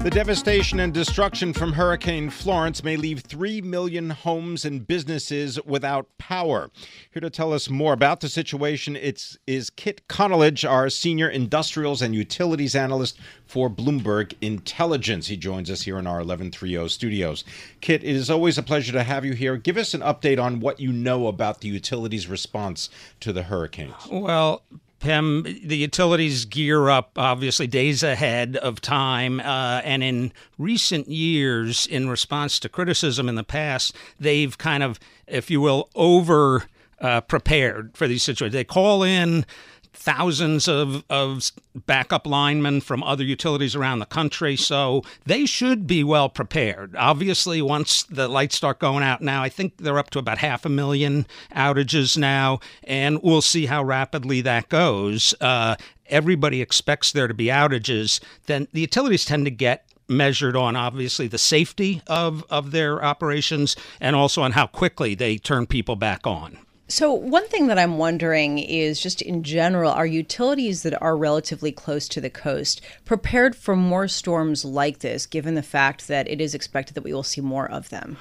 The 0.00 0.10
devastation 0.10 0.78
and 0.78 0.94
destruction 0.94 1.52
from 1.52 1.72
Hurricane 1.72 2.30
Florence 2.30 2.84
may 2.84 2.96
leave 2.96 3.20
3 3.20 3.60
million 3.62 4.10
homes 4.10 4.64
and 4.64 4.86
businesses 4.86 5.58
without 5.64 6.06
power. 6.18 6.70
Here 7.10 7.20
to 7.20 7.28
tell 7.28 7.52
us 7.52 7.68
more 7.68 7.92
about 7.94 8.20
the 8.20 8.28
situation 8.28 8.94
it's, 8.94 9.36
is 9.48 9.70
Kit 9.70 10.06
Konolige, 10.08 10.66
our 10.66 10.88
senior 10.88 11.28
industrials 11.28 12.00
and 12.00 12.14
utilities 12.14 12.76
analyst 12.76 13.18
for 13.44 13.68
Bloomberg 13.68 14.34
Intelligence. 14.40 15.26
He 15.26 15.36
joins 15.36 15.68
us 15.68 15.82
here 15.82 15.98
in 15.98 16.06
our 16.06 16.18
1130 16.18 16.88
studios. 16.88 17.42
Kit, 17.80 18.04
it 18.04 18.14
is 18.14 18.30
always 18.30 18.56
a 18.56 18.62
pleasure 18.62 18.92
to 18.92 19.02
have 19.02 19.24
you 19.24 19.32
here. 19.32 19.56
Give 19.56 19.76
us 19.76 19.94
an 19.94 20.02
update 20.02 20.40
on 20.40 20.60
what 20.60 20.78
you 20.78 20.92
know 20.92 21.26
about 21.26 21.60
the 21.60 21.68
utilities 21.68 22.28
response 22.28 22.88
to 23.18 23.32
the 23.32 23.42
hurricanes. 23.42 23.94
Well, 24.10 24.62
Pim, 25.00 25.42
the 25.42 25.76
utilities 25.76 26.44
gear 26.44 26.88
up 26.88 27.12
obviously 27.16 27.66
days 27.66 28.02
ahead 28.02 28.56
of 28.56 28.80
time. 28.80 29.40
Uh, 29.40 29.80
and 29.84 30.02
in 30.02 30.32
recent 30.58 31.08
years, 31.08 31.86
in 31.86 32.08
response 32.08 32.58
to 32.60 32.68
criticism 32.68 33.28
in 33.28 33.34
the 33.34 33.44
past, 33.44 33.94
they've 34.18 34.56
kind 34.58 34.82
of, 34.82 34.98
if 35.26 35.50
you 35.50 35.60
will, 35.60 35.88
over 35.94 36.64
uh, 37.00 37.20
prepared 37.20 37.96
for 37.96 38.08
these 38.08 38.22
situations. 38.22 38.54
They 38.54 38.64
call 38.64 39.02
in 39.02 39.46
thousands 39.92 40.68
of, 40.68 41.04
of 41.10 41.50
backup 41.86 42.26
linemen 42.26 42.80
from 42.80 43.02
other 43.02 43.24
utilities 43.24 43.74
around 43.74 43.98
the 43.98 44.06
country. 44.06 44.56
So 44.56 45.02
they 45.24 45.46
should 45.46 45.86
be 45.86 46.04
well 46.04 46.28
prepared. 46.28 46.94
Obviously, 46.96 47.62
once 47.62 48.02
the 48.04 48.28
lights 48.28 48.56
start 48.56 48.78
going 48.78 49.02
out 49.02 49.20
now, 49.20 49.42
I 49.42 49.48
think 49.48 49.76
they're 49.78 49.98
up 49.98 50.10
to 50.10 50.18
about 50.18 50.38
half 50.38 50.64
a 50.64 50.68
million 50.68 51.26
outages 51.54 52.16
now, 52.16 52.60
and 52.84 53.22
we'll 53.22 53.42
see 53.42 53.66
how 53.66 53.82
rapidly 53.82 54.40
that 54.42 54.68
goes. 54.68 55.34
Uh, 55.40 55.76
everybody 56.06 56.62
expects 56.62 57.12
there 57.12 57.28
to 57.28 57.34
be 57.34 57.46
outages. 57.46 58.20
Then 58.46 58.68
the 58.72 58.80
utilities 58.80 59.24
tend 59.24 59.44
to 59.44 59.50
get 59.50 59.84
measured 60.08 60.56
on 60.56 60.74
obviously 60.74 61.28
the 61.28 61.38
safety 61.38 62.02
of, 62.06 62.44
of 62.48 62.70
their 62.70 63.04
operations 63.04 63.76
and 64.00 64.16
also 64.16 64.42
on 64.42 64.52
how 64.52 64.66
quickly 64.66 65.14
they 65.14 65.36
turn 65.36 65.66
people 65.66 65.96
back 65.96 66.26
on. 66.26 66.58
So, 66.90 67.12
one 67.12 67.46
thing 67.48 67.66
that 67.66 67.78
I'm 67.78 67.98
wondering 67.98 68.58
is 68.58 68.98
just 68.98 69.20
in 69.20 69.42
general, 69.42 69.92
are 69.92 70.06
utilities 70.06 70.82
that 70.84 71.00
are 71.02 71.18
relatively 71.18 71.70
close 71.70 72.08
to 72.08 72.20
the 72.20 72.30
coast 72.30 72.80
prepared 73.04 73.54
for 73.54 73.76
more 73.76 74.08
storms 74.08 74.64
like 74.64 75.00
this, 75.00 75.26
given 75.26 75.54
the 75.54 75.62
fact 75.62 76.08
that 76.08 76.26
it 76.28 76.40
is 76.40 76.54
expected 76.54 76.94
that 76.94 77.04
we 77.04 77.12
will 77.12 77.22
see 77.22 77.42
more 77.42 77.70
of 77.70 77.90
them? 77.90 78.16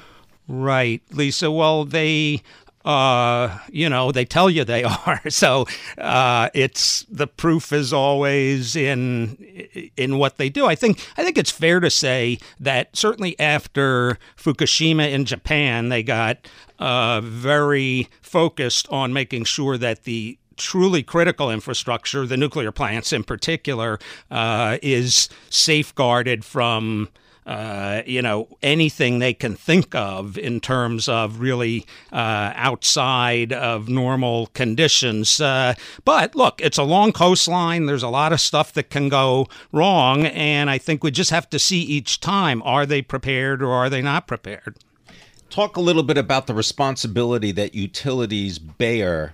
Right, 0.50 1.02
Lisa. 1.12 1.50
Well, 1.50 1.86
they 1.86 2.42
uh, 2.88 3.60
you 3.70 3.90
know, 3.90 4.14
they 4.14 4.24
tell 4.24 4.50
you 4.50 4.64
they 4.64 4.84
are. 5.06 5.22
So 5.30 5.66
uh, 5.98 6.50
it's 6.54 7.02
the 7.10 7.28
proof 7.28 7.74
is 7.74 7.92
always 7.92 8.78
in 8.78 9.36
in 9.98 10.18
what 10.18 10.38
they 10.38 10.50
do. 10.50 10.66
I 10.66 10.76
think 10.76 11.06
I 11.18 11.24
think 11.24 11.38
it's 11.38 11.52
fair 11.52 11.82
to 11.82 11.90
say 11.90 12.40
that 12.62 12.96
certainly 12.96 13.38
after 13.40 14.18
Fukushima 14.38 15.12
in 15.12 15.26
Japan, 15.26 15.90
they 15.90 16.02
got 16.02 16.48
uh, 16.80 17.20
very 17.22 18.08
focused 18.22 18.88
on 18.90 19.12
making 19.12 19.44
sure 19.44 19.78
that 19.78 20.06
the 20.06 20.38
truly 20.56 21.04
critical 21.04 21.52
infrastructure, 21.52 22.26
the 22.26 22.38
nuclear 22.38 22.72
plants 22.72 23.12
in 23.12 23.24
particular, 23.24 24.00
uh, 24.32 24.78
is 24.82 25.28
safeguarded 25.50 26.46
from 26.46 27.10
uh, 27.48 28.02
you 28.06 28.22
know, 28.22 28.50
anything 28.62 29.20
they 29.20 29.34
can 29.34 29.56
think 29.56 29.96
of 29.96 30.38
in 30.38 30.60
terms 30.60 31.08
of 31.08 31.40
really 31.40 31.86
uh, 32.12 32.52
outside 32.56 33.54
of 33.54 33.88
normal 33.88 34.48
conditions. 34.48 35.40
Uh, 35.40 35.74
but 36.04 36.36
look, 36.36 36.60
it's 36.62 36.78
a 36.78 36.84
long 36.84 37.14
coastline. 37.14 37.86
There's 37.86 38.04
a 38.04 38.10
lot 38.10 38.34
of 38.34 38.42
stuff 38.42 38.74
that 38.74 38.90
can 38.90 39.08
go 39.08 39.48
wrong. 39.72 40.26
And 40.26 40.70
I 40.70 40.78
think 40.78 41.06
we 41.06 41.10
just 41.10 41.32
have 41.32 41.50
to 41.52 41.58
see 41.58 41.80
each 41.80 42.20
time 42.20 42.62
are 42.64 42.86
they 42.86 43.02
prepared 43.02 43.64
or 43.64 43.72
are 43.72 43.90
they 43.90 44.02
not 44.02 44.28
prepared? 44.28 44.76
Talk 45.50 45.78
a 45.78 45.82
little 45.82 46.04
bit 46.04 46.18
about 46.18 46.48
the 46.48 46.54
responsibility 46.54 47.54
that 47.54 47.74
utilities 47.74 48.60
bear 48.60 49.34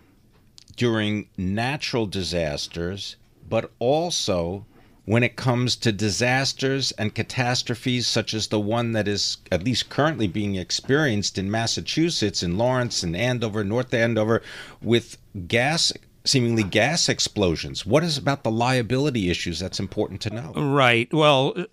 during 0.75 1.30
natural 1.35 2.06
disasters, 2.06 3.16
but 3.50 3.72
also 3.80 4.66
when 5.06 5.24
it 5.24 5.36
comes 5.36 5.75
to 5.75 5.91
disasters 5.91 6.91
and 6.94 7.14
catastrophes 7.14 8.08
such 8.08 8.34
as 8.34 8.47
the 8.47 8.59
one 8.59 8.94
that 8.94 9.08
is 9.08 9.38
at 9.52 9.64
least 9.64 9.90
currently 9.90 10.28
being 10.28 10.56
experienced 10.56 11.38
in 11.38 11.51
Massachusetts, 11.51 12.42
in 12.42 12.57
Lawrence 12.57 13.04
and 13.04 13.16
Andover, 13.16 13.63
North 13.63 13.94
Andover, 13.94 14.42
with 14.81 15.18
gas 15.48 15.92
seemingly 16.25 16.64
gas 16.64 17.10
explosions. 17.10 17.86
What 17.86 18.04
is 18.04 18.18
about 18.18 18.44
the 18.44 18.52
liability 18.52 19.30
issues 19.30 19.60
that's 19.60 19.80
important 19.80 20.22
to 20.22 20.30
know? 20.30 20.54
Right. 20.56 21.14
Well, 21.14 21.54
uh, 21.58 21.66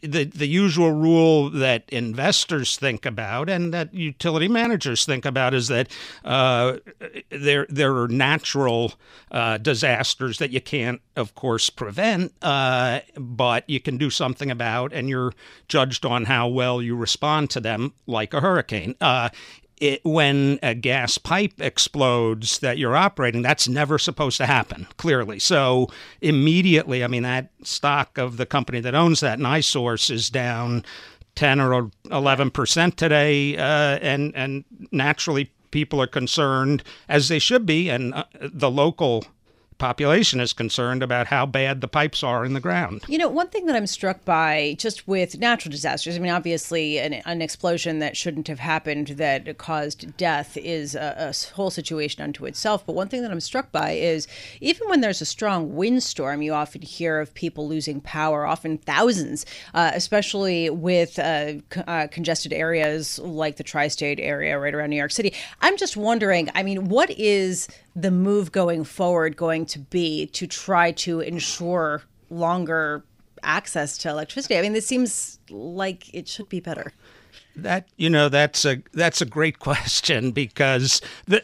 the 0.00 0.30
the 0.34 0.46
usual 0.46 0.92
rule 0.92 1.50
that 1.50 1.84
investors 1.88 2.76
think 2.76 3.04
about 3.04 3.50
and 3.50 3.72
that 3.74 3.92
utility 3.92 4.48
managers 4.48 5.04
think 5.04 5.24
about 5.24 5.52
is 5.52 5.68
that 5.68 5.88
uh, 6.24 6.78
there 7.30 7.66
there 7.68 7.94
are 7.96 8.08
natural 8.08 8.94
uh, 9.30 9.58
disasters 9.58 10.38
that 10.38 10.50
you 10.50 10.60
can't, 10.60 11.00
of 11.16 11.34
course, 11.34 11.68
prevent, 11.68 12.32
uh, 12.42 13.00
but 13.16 13.68
you 13.68 13.80
can 13.80 13.98
do 13.98 14.08
something 14.08 14.50
about, 14.50 14.92
and 14.92 15.08
you're 15.08 15.32
judged 15.68 16.06
on 16.06 16.24
how 16.24 16.48
well 16.48 16.80
you 16.80 16.96
respond 16.96 17.50
to 17.50 17.60
them, 17.60 17.92
like 18.06 18.32
a 18.32 18.40
hurricane. 18.40 18.94
It, 19.82 20.04
when 20.04 20.60
a 20.62 20.76
gas 20.76 21.18
pipe 21.18 21.60
explodes 21.60 22.60
that 22.60 22.78
you're 22.78 22.94
operating, 22.94 23.42
that's 23.42 23.66
never 23.66 23.98
supposed 23.98 24.36
to 24.36 24.46
happen, 24.46 24.86
clearly. 24.96 25.40
So 25.40 25.88
immediately, 26.20 27.02
I 27.02 27.08
mean, 27.08 27.24
that 27.24 27.50
stock 27.64 28.16
of 28.16 28.36
the 28.36 28.46
company 28.46 28.78
that 28.78 28.94
owns 28.94 29.18
that, 29.20 29.40
NiSource, 29.40 30.08
is 30.08 30.30
down 30.30 30.84
10 31.34 31.60
or 31.60 31.90
11 32.12 32.52
percent 32.52 32.96
today, 32.96 33.56
uh, 33.56 33.98
and 34.00 34.32
and 34.36 34.64
naturally 34.92 35.50
people 35.72 36.00
are 36.00 36.06
concerned, 36.06 36.84
as 37.08 37.26
they 37.26 37.40
should 37.40 37.66
be, 37.66 37.88
and 37.88 38.14
uh, 38.14 38.24
the 38.40 38.70
local 38.70 39.24
population 39.82 40.38
is 40.38 40.52
concerned 40.52 41.02
about 41.02 41.26
how 41.26 41.44
bad 41.44 41.80
the 41.80 41.88
pipes 41.88 42.22
are 42.22 42.44
in 42.44 42.52
the 42.52 42.60
ground. 42.60 43.02
You 43.08 43.18
know, 43.18 43.28
one 43.28 43.48
thing 43.48 43.66
that 43.66 43.74
I'm 43.74 43.88
struck 43.88 44.24
by 44.24 44.76
just 44.78 45.08
with 45.08 45.40
natural 45.40 45.72
disasters, 45.72 46.14
I 46.14 46.20
mean, 46.20 46.30
obviously, 46.30 47.00
an, 47.00 47.14
an 47.14 47.42
explosion 47.42 47.98
that 47.98 48.16
shouldn't 48.16 48.46
have 48.46 48.60
happened 48.60 49.08
that 49.08 49.58
caused 49.58 50.16
death 50.16 50.56
is 50.56 50.94
a, 50.94 51.34
a, 51.34 51.54
whole 51.56 51.70
situation 51.70 52.22
unto 52.22 52.46
itself. 52.46 52.86
But 52.86 52.94
one 52.94 53.08
thing 53.08 53.22
that 53.22 53.32
I'm 53.32 53.40
struck 53.40 53.72
by 53.72 53.90
is 53.90 54.28
even 54.60 54.88
when 54.88 55.00
there's 55.00 55.20
a 55.20 55.26
strong 55.26 55.74
windstorm, 55.74 56.42
you 56.42 56.54
often 56.54 56.82
hear 56.82 57.18
of 57.18 57.34
people 57.34 57.66
losing 57.66 58.00
power, 58.00 58.46
often 58.46 58.78
thousands, 58.78 59.44
uh, 59.74 59.90
especially 59.94 60.70
with 60.70 61.18
uh, 61.18 61.54
uh, 61.88 62.06
congested 62.12 62.52
areas 62.52 63.18
like 63.18 63.56
the 63.56 63.64
tri 63.64 63.88
state 63.88 64.20
area 64.20 64.56
right 64.60 64.74
around 64.74 64.90
New 64.90 64.96
York 64.96 65.10
City. 65.10 65.34
I'm 65.60 65.76
just 65.76 65.96
wondering, 65.96 66.50
I 66.54 66.62
mean, 66.62 66.88
what 66.88 67.10
is 67.10 67.66
the 67.94 68.10
move 68.10 68.52
going 68.52 68.84
forward 68.84 69.36
going 69.36 69.66
to 69.66 69.78
be 69.78 70.26
to 70.26 70.46
try 70.46 70.92
to 70.92 71.20
ensure 71.20 72.02
longer 72.30 73.04
access 73.42 73.98
to 73.98 74.08
electricity? 74.08 74.56
I 74.56 74.62
mean, 74.62 74.72
this 74.72 74.86
seems 74.86 75.38
like 75.50 76.12
it 76.14 76.28
should 76.28 76.48
be 76.48 76.60
better. 76.60 76.92
That 77.54 77.88
you 77.96 78.08
know, 78.08 78.28
that's 78.28 78.64
a 78.64 78.82
that's 78.92 79.20
a 79.20 79.26
great 79.26 79.58
question 79.58 80.30
because 80.32 81.00
the 81.26 81.42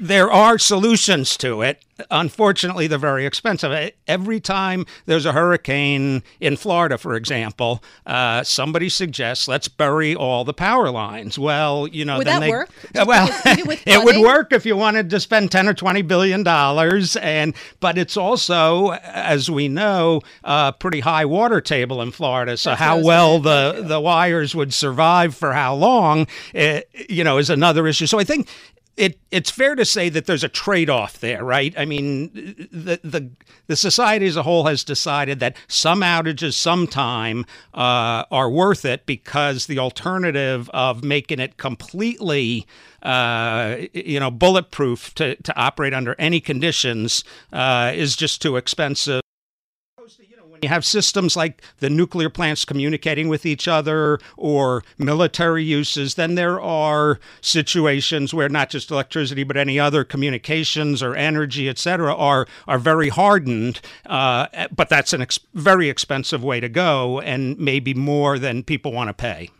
there 0.00 0.30
are 0.30 0.58
solutions 0.58 1.36
to 1.38 1.62
it. 1.62 1.82
Unfortunately, 2.12 2.86
they're 2.86 2.96
very 2.96 3.26
expensive. 3.26 3.92
Every 4.06 4.38
time 4.38 4.86
there's 5.06 5.26
a 5.26 5.32
hurricane 5.32 6.22
in 6.38 6.56
Florida, 6.56 6.96
for 6.96 7.16
example, 7.16 7.82
uh, 8.06 8.44
somebody 8.44 8.88
suggests 8.88 9.48
let's 9.48 9.66
bury 9.66 10.14
all 10.14 10.44
the 10.44 10.54
power 10.54 10.90
lines. 10.90 11.40
Well, 11.40 11.88
you 11.88 12.04
know, 12.04 12.18
would 12.18 12.26
then 12.28 12.40
that 12.40 12.46
they, 12.46 12.50
work? 12.50 12.70
Well, 12.94 13.28
it 13.44 14.04
would 14.04 14.18
work 14.18 14.52
if 14.52 14.64
you 14.64 14.76
wanted 14.76 15.10
to 15.10 15.18
spend 15.18 15.50
ten 15.50 15.66
or 15.66 15.74
twenty 15.74 16.02
billion 16.02 16.44
dollars, 16.44 17.16
and 17.16 17.52
but 17.80 17.98
it's 17.98 18.16
also, 18.16 18.90
as 18.92 19.50
we 19.50 19.66
know, 19.66 20.20
a 20.44 20.72
pretty 20.78 21.00
high 21.00 21.24
water 21.24 21.60
table 21.60 22.00
in 22.00 22.12
Florida. 22.12 22.56
So 22.56 22.70
That's 22.70 22.80
how 22.80 23.02
well 23.02 23.40
the 23.40 23.82
the 23.84 24.00
wires 24.00 24.54
would 24.54 24.72
survive 24.72 25.34
for 25.34 25.52
how 25.52 25.74
long, 25.74 26.28
it, 26.54 26.88
you 27.08 27.24
know, 27.24 27.38
is 27.38 27.50
another 27.50 27.88
issue. 27.88 28.06
So 28.06 28.20
I 28.20 28.24
think 28.24 28.48
it 28.98 29.18
it's 29.30 29.50
fair 29.50 29.74
to 29.74 29.84
say 29.84 30.08
that 30.08 30.26
there's 30.26 30.44
a 30.44 30.48
trade-off 30.48 31.20
there, 31.20 31.44
right? 31.44 31.72
I 31.78 31.84
mean, 31.84 32.30
the 32.72 33.00
the 33.04 33.30
the 33.68 33.76
society 33.76 34.26
as 34.26 34.36
a 34.36 34.42
whole 34.42 34.66
has 34.66 34.82
decided 34.84 35.40
that 35.40 35.56
some 35.68 36.00
outages, 36.00 36.54
sometime, 36.54 37.46
uh, 37.74 38.24
are 38.30 38.50
worth 38.50 38.84
it 38.84 39.06
because 39.06 39.66
the 39.66 39.78
alternative 39.78 40.68
of 40.70 41.04
making 41.04 41.38
it 41.38 41.56
completely, 41.56 42.66
uh, 43.02 43.76
you 43.92 44.18
know, 44.18 44.30
bulletproof 44.30 45.14
to 45.14 45.36
to 45.36 45.56
operate 45.56 45.94
under 45.94 46.16
any 46.18 46.40
conditions 46.40 47.22
uh, 47.52 47.92
is 47.94 48.16
just 48.16 48.42
too 48.42 48.56
expensive 48.56 49.22
you 50.62 50.68
have 50.68 50.84
systems 50.84 51.36
like 51.36 51.62
the 51.78 51.90
nuclear 51.90 52.30
plants 52.30 52.64
communicating 52.64 53.28
with 53.28 53.46
each 53.46 53.68
other 53.68 54.18
or 54.36 54.82
military 54.96 55.64
uses, 55.64 56.14
then 56.14 56.34
there 56.34 56.60
are 56.60 57.18
situations 57.40 58.32
where 58.32 58.48
not 58.48 58.70
just 58.70 58.90
electricity 58.90 59.44
but 59.44 59.56
any 59.56 59.78
other 59.78 60.04
communications 60.04 61.02
or 61.02 61.14
energy, 61.14 61.68
et 61.68 61.78
cetera, 61.78 62.14
are 62.14 62.46
are 62.66 62.78
very 62.78 63.08
hardened. 63.08 63.80
Uh, 64.06 64.46
but 64.74 64.88
that's 64.88 65.12
a 65.12 65.20
ex- 65.20 65.40
very 65.54 65.88
expensive 65.88 66.42
way 66.42 66.60
to 66.60 66.68
go, 66.68 67.20
and 67.20 67.58
maybe 67.58 67.94
more 67.94 68.38
than 68.38 68.62
people 68.62 68.92
want 68.92 69.08
to 69.08 69.14
pay. 69.14 69.50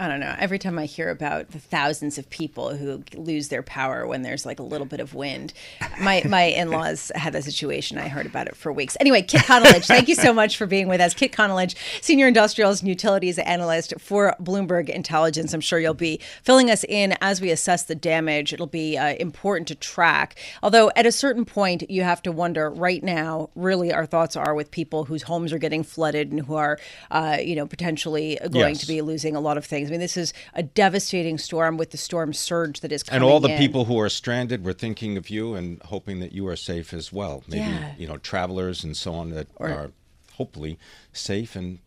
I 0.00 0.06
don't 0.06 0.20
know. 0.20 0.34
Every 0.38 0.60
time 0.60 0.78
I 0.78 0.84
hear 0.84 1.10
about 1.10 1.50
the 1.50 1.58
thousands 1.58 2.18
of 2.18 2.30
people 2.30 2.76
who 2.76 3.02
lose 3.16 3.48
their 3.48 3.64
power 3.64 4.06
when 4.06 4.22
there's 4.22 4.46
like 4.46 4.60
a 4.60 4.62
little 4.62 4.86
bit 4.86 5.00
of 5.00 5.12
wind, 5.12 5.52
my 6.00 6.22
my 6.24 6.44
in 6.44 6.70
laws 6.70 7.10
had 7.16 7.32
that 7.32 7.42
situation. 7.42 7.98
I 7.98 8.06
heard 8.06 8.26
about 8.26 8.46
it 8.46 8.54
for 8.54 8.72
weeks. 8.72 8.96
Anyway, 9.00 9.22
Kit 9.22 9.42
Konolige, 9.42 9.86
thank 9.86 10.06
you 10.06 10.14
so 10.14 10.32
much 10.32 10.56
for 10.56 10.66
being 10.66 10.86
with 10.86 11.00
us. 11.00 11.14
Kit 11.14 11.32
Konolige, 11.32 11.74
senior 12.00 12.28
industrials 12.28 12.80
and 12.80 12.88
utilities 12.88 13.40
analyst 13.40 13.92
for 13.98 14.36
Bloomberg 14.40 14.88
Intelligence. 14.88 15.52
I'm 15.52 15.60
sure 15.60 15.80
you'll 15.80 15.94
be 15.94 16.20
filling 16.44 16.70
us 16.70 16.84
in 16.84 17.16
as 17.20 17.40
we 17.40 17.50
assess 17.50 17.82
the 17.82 17.96
damage. 17.96 18.52
It'll 18.52 18.68
be 18.68 18.96
uh, 18.96 19.14
important 19.14 19.66
to 19.68 19.74
track. 19.74 20.36
Although 20.62 20.92
at 20.94 21.06
a 21.06 21.12
certain 21.12 21.44
point, 21.44 21.90
you 21.90 22.04
have 22.04 22.22
to 22.22 22.30
wonder. 22.30 22.70
Right 22.70 23.02
now, 23.02 23.50
really, 23.56 23.92
our 23.92 24.06
thoughts 24.06 24.36
are 24.36 24.54
with 24.54 24.70
people 24.70 25.06
whose 25.06 25.22
homes 25.22 25.52
are 25.52 25.58
getting 25.58 25.82
flooded 25.82 26.30
and 26.30 26.46
who 26.46 26.54
are, 26.54 26.78
uh, 27.10 27.38
you 27.42 27.56
know, 27.56 27.66
potentially 27.66 28.38
going 28.42 28.74
yes. 28.74 28.80
to 28.80 28.86
be 28.86 29.02
losing 29.02 29.34
a 29.34 29.40
lot 29.40 29.58
of 29.58 29.64
things. 29.64 29.87
I 29.88 29.90
mean, 29.90 30.00
this 30.00 30.16
is 30.16 30.32
a 30.54 30.62
devastating 30.62 31.38
storm 31.38 31.76
with 31.76 31.90
the 31.90 31.96
storm 31.96 32.32
surge 32.32 32.80
that 32.80 32.92
is 32.92 33.02
coming. 33.02 33.22
And 33.22 33.30
all 33.30 33.40
the 33.40 33.52
in. 33.52 33.58
people 33.58 33.86
who 33.86 33.98
are 33.98 34.08
stranded, 34.08 34.64
we're 34.64 34.72
thinking 34.72 35.16
of 35.16 35.30
you 35.30 35.54
and 35.54 35.82
hoping 35.82 36.20
that 36.20 36.32
you 36.32 36.46
are 36.48 36.56
safe 36.56 36.92
as 36.92 37.12
well. 37.12 37.42
Maybe 37.48 37.62
yeah. 37.62 37.94
you 37.98 38.06
know 38.06 38.18
travelers 38.18 38.84
and 38.84 38.96
so 38.96 39.14
on 39.14 39.30
that 39.30 39.48
or, 39.56 39.68
are 39.68 39.90
hopefully 40.34 40.78
safe 41.12 41.56
and 41.56 41.78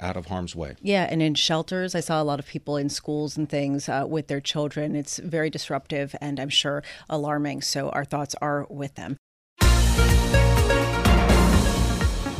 out 0.00 0.16
of 0.16 0.26
harm's 0.26 0.56
way. 0.56 0.76
Yeah, 0.80 1.06
and 1.10 1.22
in 1.22 1.34
shelters, 1.34 1.94
I 1.94 2.00
saw 2.00 2.22
a 2.22 2.24
lot 2.24 2.38
of 2.38 2.46
people 2.46 2.76
in 2.76 2.88
schools 2.88 3.36
and 3.36 3.48
things 3.48 3.88
uh, 3.88 4.04
with 4.08 4.28
their 4.28 4.40
children. 4.40 4.96
It's 4.96 5.18
very 5.18 5.50
disruptive 5.50 6.16
and 6.20 6.40
I'm 6.40 6.48
sure 6.48 6.82
alarming. 7.08 7.62
So 7.62 7.90
our 7.90 8.04
thoughts 8.04 8.34
are 8.40 8.66
with 8.70 8.94
them. 8.94 9.18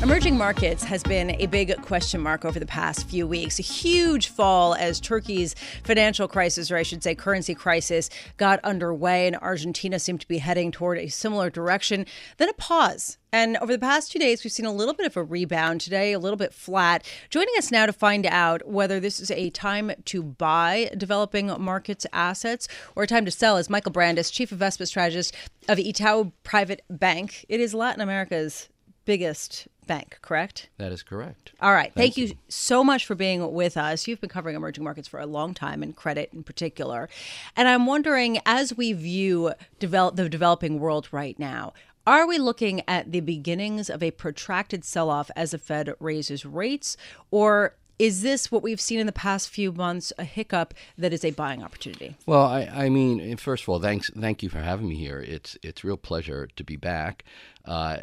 Emerging 0.03 0.39
markets 0.39 0.83
has 0.83 1.03
been 1.03 1.37
a 1.43 1.45
big 1.45 1.77
question 1.83 2.23
mark 2.23 2.47
over 2.47 2.59
the 2.59 2.65
past 2.65 3.07
few 3.07 3.27
weeks. 3.27 3.59
A 3.59 3.63
huge 3.63 4.29
fall 4.29 4.75
as 4.75 4.99
Turkey's 4.99 5.55
financial 5.85 6.27
crisis, 6.27 6.71
or 6.71 6.79
I 6.79 6.83
should 6.83 7.03
say 7.03 7.15
currency 7.15 7.55
crisis, 7.55 8.09
got 8.39 8.61
underway, 8.65 9.27
and 9.27 9.37
Argentina 9.37 9.99
seemed 9.99 10.23
to 10.23 10.27
be 10.27 10.39
heading 10.39 10.71
toward 10.73 10.97
a 10.97 11.09
similar 11.09 11.51
direction. 11.51 12.07
Then 12.39 12.49
a 12.49 12.55
pause. 12.55 13.19
And 13.31 13.59
over 13.59 13.75
the 13.75 13.79
past 13.79 14.11
two 14.11 14.19
days, 14.19 14.43
we've 14.43 14.55
seen 14.55 14.65
a 14.65 14.73
little 14.73 14.95
bit 14.95 15.05
of 15.05 15.19
a 15.19 15.23
rebound 15.23 15.83
today, 15.83 16.15
a 16.15 16.19
little 16.19 16.39
bit 16.39 16.55
flat. 16.55 17.07
Joining 17.29 17.55
us 17.59 17.71
now 17.71 17.85
to 17.85 17.93
find 17.93 18.25
out 18.25 18.67
whether 18.67 19.01
this 19.01 19.21
is 19.21 19.31
a 19.31 19.51
time 19.51 19.93
to 20.07 20.23
buy 20.23 20.91
developing 20.97 21.49
markets 21.63 22.07
assets 22.15 22.69
or 22.97 23.03
a 23.03 23.07
time 23.07 23.27
to 23.27 23.31
sell 23.31 23.59
is 23.59 23.69
Michael 23.69 23.93
Brandes, 23.93 24.31
Chief 24.31 24.51
Investment 24.51 24.89
Strategist 24.89 25.35
of 25.69 25.77
Itaú 25.77 26.33
Private 26.43 26.81
Bank. 26.89 27.45
It 27.51 27.61
is 27.61 27.75
Latin 27.75 28.01
America's 28.01 28.71
biggest 29.05 29.67
bank, 29.91 30.21
correct? 30.23 30.69
That 30.79 30.93
is 30.93 31.03
correct. 31.03 31.51
All 31.61 31.73
right. 31.73 31.93
Thank, 31.93 32.15
Thank 32.15 32.17
you. 32.17 32.27
you 32.27 32.35
so 32.49 32.85
much 32.85 33.05
for 33.05 33.17
being 33.17 33.53
with 33.53 33.77
us. 33.77 34.07
You've 34.07 34.21
been 34.21 34.31
covering 34.31 34.55
emerging 34.55 34.85
markets 34.85 35.09
for 35.09 35.19
a 35.19 35.27
long 35.27 35.53
time 35.53 35.83
and 35.83 35.97
credit 35.97 36.31
in 36.33 36.45
particular. 36.45 37.09
And 37.57 37.67
I'm 37.67 37.87
wondering, 37.87 38.39
as 38.47 38.77
we 38.77 38.93
view 38.93 39.53
develop, 39.81 40.15
the 40.15 40.29
developing 40.29 40.79
world 40.79 41.09
right 41.11 41.37
now, 41.41 41.73
are 42.07 42.25
we 42.25 42.39
looking 42.39 42.83
at 42.87 43.11
the 43.11 43.19
beginnings 43.19 43.91
of 43.91 44.01
a 44.01 44.13
protracted 44.13 44.85
sell 44.85 45.11
off 45.11 45.29
as 45.35 45.51
the 45.51 45.59
Fed 45.59 45.93
raises 45.99 46.47
rates, 46.47 46.97
or 47.33 47.75
is 48.01 48.23
this 48.23 48.51
what 48.51 48.63
we've 48.63 48.81
seen 48.81 48.99
in 48.99 49.05
the 49.05 49.13
past 49.13 49.51
few 49.51 49.73
months 49.73 50.11
a 50.19 50.25
hiccup 50.25 50.73
that 50.97 51.13
is 51.13 51.23
a 51.23 51.33
buying 51.33 51.63
opportunity? 51.63 52.17
Well, 52.25 52.47
I, 52.47 52.63
I 52.63 52.89
mean, 52.89 53.37
first 53.37 53.65
of 53.65 53.69
all, 53.69 53.79
thanks, 53.79 54.11
thank 54.19 54.43
you 54.43 54.49
for 54.49 54.61
having 54.61 54.89
me 54.89 54.97
here. 54.97 55.21
It's 55.21 55.59
it's 55.63 55.85
real 55.85 55.99
pleasure 55.99 56.49
to 56.57 56.65
be 56.65 56.77
back. 56.77 57.25
Uh, 57.67 57.99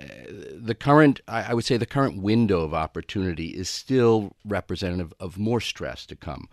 the 0.54 0.76
current, 0.76 1.22
I, 1.28 1.46
I 1.50 1.54
would 1.56 1.66
say, 1.66 1.78
the 1.78 1.88
current 1.88 2.22
window 2.22 2.62
of 2.62 2.76
opportunity 2.76 3.48
is 3.48 3.70
still 3.70 4.34
representative 4.46 5.16
of 5.20 5.40
more 5.40 5.60
stress 5.60 6.06
to 6.06 6.16
come. 6.16 6.48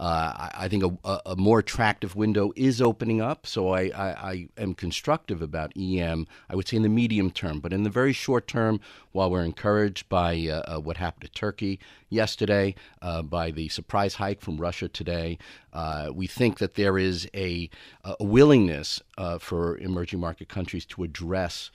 Uh, 0.00 0.32
I, 0.36 0.64
I, 0.64 0.68
think 0.68 0.84
a, 0.84 1.20
a, 1.26 1.34
more 1.34 1.58
attractive 1.58 2.14
window 2.14 2.52
is 2.54 2.80
opening 2.80 3.20
up, 3.20 3.48
so 3.48 3.70
I, 3.70 3.86
I, 3.86 4.08
I, 4.30 4.48
am 4.56 4.74
constructive 4.74 5.42
about 5.42 5.72
EM, 5.76 6.28
I 6.48 6.54
would 6.54 6.68
say 6.68 6.76
in 6.76 6.84
the 6.84 6.88
medium 6.88 7.32
term. 7.32 7.58
But 7.58 7.72
in 7.72 7.82
the 7.82 7.90
very 7.90 8.12
short 8.12 8.46
term, 8.46 8.78
while 9.10 9.28
we're 9.28 9.42
encouraged 9.42 10.08
by 10.08 10.36
uh, 10.46 10.76
uh, 10.76 10.80
what 10.80 10.98
happened 10.98 11.22
to 11.22 11.28
Turkey 11.32 11.80
yesterday, 12.10 12.76
uh, 13.02 13.22
by 13.22 13.50
the 13.50 13.68
surprise 13.70 14.14
hike 14.14 14.40
from 14.40 14.58
Russia 14.58 14.86
today, 14.86 15.36
uh, 15.72 16.10
we 16.14 16.28
think 16.28 16.58
that 16.58 16.74
there 16.74 16.96
is 16.96 17.28
a, 17.34 17.68
a 18.04 18.22
willingness 18.22 19.02
uh, 19.16 19.38
for 19.38 19.78
emerging 19.78 20.20
market 20.20 20.48
countries 20.48 20.86
to 20.86 21.02
address 21.02 21.72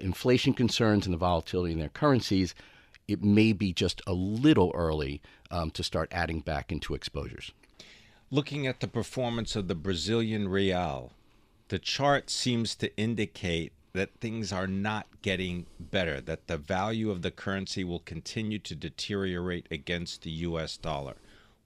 inflation 0.00 0.52
concerns 0.52 1.06
and 1.06 1.14
the 1.14 1.18
volatility 1.18 1.72
in 1.72 1.78
their 1.78 1.88
currencies 1.88 2.54
it 3.08 3.22
may 3.22 3.52
be 3.52 3.72
just 3.72 4.00
a 4.06 4.12
little 4.12 4.70
early 4.74 5.20
um, 5.50 5.70
to 5.72 5.82
start 5.82 6.08
adding 6.12 6.40
back 6.40 6.70
into 6.70 6.94
exposures. 6.94 7.52
Looking 8.34 8.66
at 8.66 8.80
the 8.80 8.88
performance 8.88 9.56
of 9.56 9.68
the 9.68 9.74
Brazilian 9.74 10.48
real, 10.48 11.12
the 11.68 11.78
chart 11.78 12.30
seems 12.30 12.74
to 12.76 12.96
indicate 12.96 13.74
that 13.92 14.20
things 14.22 14.50
are 14.50 14.66
not 14.66 15.06
getting 15.20 15.66
better, 15.78 16.18
that 16.22 16.46
the 16.46 16.56
value 16.56 17.10
of 17.10 17.20
the 17.20 17.30
currency 17.30 17.84
will 17.84 17.98
continue 17.98 18.58
to 18.60 18.74
deteriorate 18.74 19.66
against 19.70 20.22
the 20.22 20.30
US 20.30 20.78
dollar. 20.78 21.16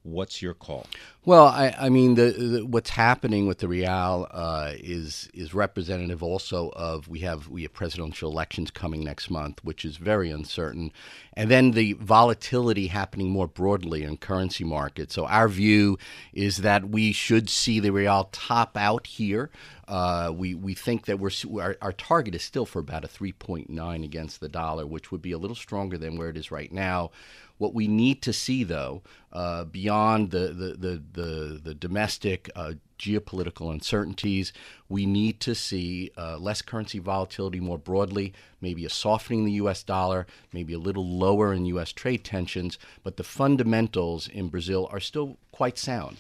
What's 0.07 0.41
your 0.41 0.55
call? 0.55 0.87
Well, 1.25 1.47
I, 1.47 1.75
I 1.77 1.89
mean, 1.89 2.15
the, 2.15 2.31
the, 2.31 2.65
what's 2.65 2.91
happening 2.91 3.49
with 3.49 3.59
the 3.59 3.67
real 3.67 4.29
uh, 4.31 4.75
is 4.77 5.29
is 5.35 5.53
representative 5.53 6.23
also 6.23 6.69
of 6.77 7.09
we 7.09 7.19
have 7.21 7.49
we 7.49 7.63
have 7.63 7.73
presidential 7.73 8.31
elections 8.31 8.71
coming 8.71 9.03
next 9.03 9.29
month, 9.29 9.65
which 9.65 9.85
is 9.85 9.97
very 9.97 10.31
uncertain, 10.31 10.93
and 11.33 11.51
then 11.51 11.73
the 11.73 11.95
volatility 11.95 12.87
happening 12.87 13.31
more 13.31 13.49
broadly 13.49 14.05
in 14.05 14.19
currency 14.19 14.63
markets. 14.63 15.17
So 15.17 15.27
our 15.27 15.49
view 15.49 15.99
is 16.33 16.59
that 16.59 16.89
we 16.89 17.11
should 17.11 17.51
see 17.51 17.81
the 17.81 17.91
real 17.91 18.29
top 18.31 18.77
out 18.77 19.09
here. 19.09 19.51
Uh, 19.89 20.33
we 20.33 20.55
we 20.55 20.75
think 20.75 21.07
that 21.07 21.19
we're 21.19 21.31
our, 21.61 21.77
our 21.83 21.93
target 21.93 22.37
is 22.37 22.45
still 22.45 22.67
for 22.67 22.79
about 22.79 23.05
a 23.05 23.09
3.9 23.09 24.05
against 24.05 24.39
the 24.41 24.49
dollar, 24.49 24.87
which 24.87 25.11
would 25.11 25.23
be 25.23 25.33
a 25.33 25.39
little 25.39 25.57
stronger 25.57 25.99
than 25.99 26.17
where 26.17 26.29
it 26.29 26.37
is 26.37 26.53
right 26.53 26.73
now. 26.73 27.11
What 27.59 27.75
we 27.75 27.89
need 27.89 28.23
to 28.23 28.33
see, 28.33 28.65
though, 28.65 29.03
uh, 29.33 29.65
beyond 29.65 30.31
the 30.31 30.49
the 30.49 30.75
the 30.75 31.03
the, 31.13 31.61
the 31.63 31.75
domestic 31.75 32.51
uh, 32.55 32.75
geopolitical 32.99 33.71
uncertainties, 33.71 34.53
we 34.89 35.07
need 35.07 35.41
to 35.41 35.55
see 35.55 36.11
uh, 36.17 36.39
less 36.39 36.63
currency 36.63 36.99
volatility 36.99 37.61
more 37.61 37.79
broadly, 37.79 38.33
maybe 38.61 38.85
a 38.85 38.91
softening 38.91 39.41
in 39.41 39.45
the 39.47 39.53
U.S. 39.53 39.83
dollar, 39.83 40.27
maybe 40.53 40.73
a 40.73 40.79
little 40.79 41.07
lower 41.07 41.53
in 41.53 41.67
U.S. 41.67 41.93
trade 41.93 42.25
tensions, 42.25 42.79
but 43.03 43.17
the 43.17 43.25
fundamentals 43.25 44.29
in 44.29 44.49
Brazil 44.49 44.89
are 44.91 45.01
still 45.01 45.37
quite 45.53 45.79
sound. 45.79 46.19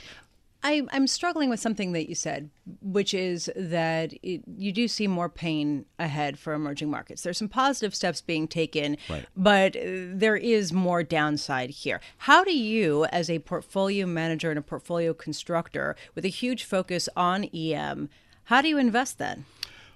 I, 0.66 0.82
am 0.90 1.06
struggling 1.06 1.48
with 1.48 1.60
something 1.60 1.92
that 1.92 2.08
you 2.08 2.16
said, 2.16 2.50
which 2.82 3.14
is 3.14 3.48
that 3.54 4.12
it, 4.22 4.42
you 4.56 4.72
do 4.72 4.88
see 4.88 5.06
more 5.06 5.28
pain 5.28 5.86
ahead 6.00 6.40
for 6.40 6.54
emerging 6.54 6.90
markets. 6.90 7.22
There's 7.22 7.38
some 7.38 7.48
positive 7.48 7.94
steps 7.94 8.20
being 8.20 8.48
taken, 8.48 8.96
right. 9.08 9.24
but 9.36 9.76
there 9.80 10.36
is 10.36 10.72
more 10.72 11.04
downside 11.04 11.70
here. 11.70 12.00
How 12.18 12.42
do 12.42 12.52
you, 12.52 13.04
as 13.06 13.30
a 13.30 13.38
portfolio 13.38 14.06
manager 14.06 14.50
and 14.50 14.58
a 14.58 14.62
portfolio 14.62 15.14
constructor 15.14 15.94
with 16.16 16.24
a 16.24 16.28
huge 16.28 16.64
focus 16.64 17.08
on 17.16 17.44
EM, 17.44 18.10
how 18.44 18.60
do 18.60 18.68
you 18.68 18.78
invest 18.78 19.18
then? 19.18 19.44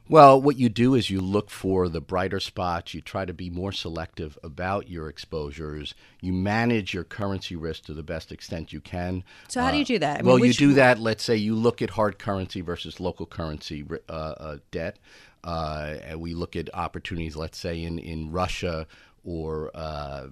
Well, 0.09 0.43
what 0.43 0.57
you 0.57 0.69
do 0.69 0.95
is 0.97 1.09
you 1.09 1.21
look 1.21 1.51
for 1.51 1.89
the 1.89 2.01
brighter 2.01 2.41
spots. 2.41 2.95
You 2.95 3.01
try 3.01 3.25
to 3.25 3.33
be 3.33 3.49
more 3.49 3.71
selective 3.71 4.37
about 4.43 4.89
your 4.89 5.09
exposures. 5.09 5.95
You 6.21 6.33
manage 6.33 6.93
your 6.93 7.05
currency 7.05 7.55
risk 7.55 7.85
to 7.85 7.95
the 7.95 8.03
best 8.03 8.33
extent 8.33 8.73
you 8.73 8.81
can. 8.81 9.23
So, 9.49 9.61
how 9.61 9.71
do 9.71 9.77
you 9.77 9.85
do 9.85 10.01
that? 10.01 10.21
I 10.21 10.23
well, 10.23 10.45
you 10.45 10.53
do 10.53 10.73
that. 10.75 10.99
Let's 10.99 11.23
say 11.23 11.37
you 11.37 11.55
look 11.55 11.81
at 11.81 11.91
hard 11.91 12.19
currency 12.19 12.61
versus 12.61 12.99
local 12.99 13.25
currency 13.27 13.85
uh, 14.09 14.13
uh, 14.13 14.57
debt. 14.73 14.99
Uh, 15.43 15.97
and 16.03 16.21
we 16.21 16.35
look 16.35 16.57
at 16.57 16.69
opportunities, 16.75 17.37
let's 17.37 17.59
say, 17.59 17.83
in, 17.83 17.99
in 17.99 18.31
Russia 18.31 18.87
or 19.25 19.71
uh, 19.75 20.27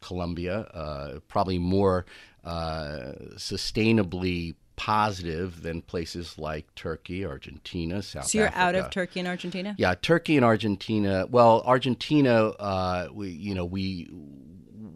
Colombia, 0.00 0.60
uh, 0.74 1.20
probably 1.28 1.58
more 1.58 2.04
uh, 2.44 3.12
sustainably 3.36 4.54
positive 4.82 5.62
than 5.62 5.80
places 5.80 6.36
like 6.38 6.74
Turkey, 6.74 7.24
Argentina, 7.24 8.02
South. 8.02 8.22
Africa. 8.22 8.28
So 8.28 8.38
you're 8.38 8.46
Africa. 8.48 8.62
out 8.62 8.74
of 8.74 8.90
Turkey 8.90 9.20
and 9.20 9.28
Argentina. 9.28 9.76
Yeah, 9.78 9.94
Turkey 9.94 10.34
and 10.34 10.44
Argentina. 10.44 11.24
Well, 11.30 11.62
Argentina, 11.64 12.46
uh, 12.48 13.06
we 13.14 13.28
you 13.28 13.54
know 13.54 13.64
we 13.64 14.10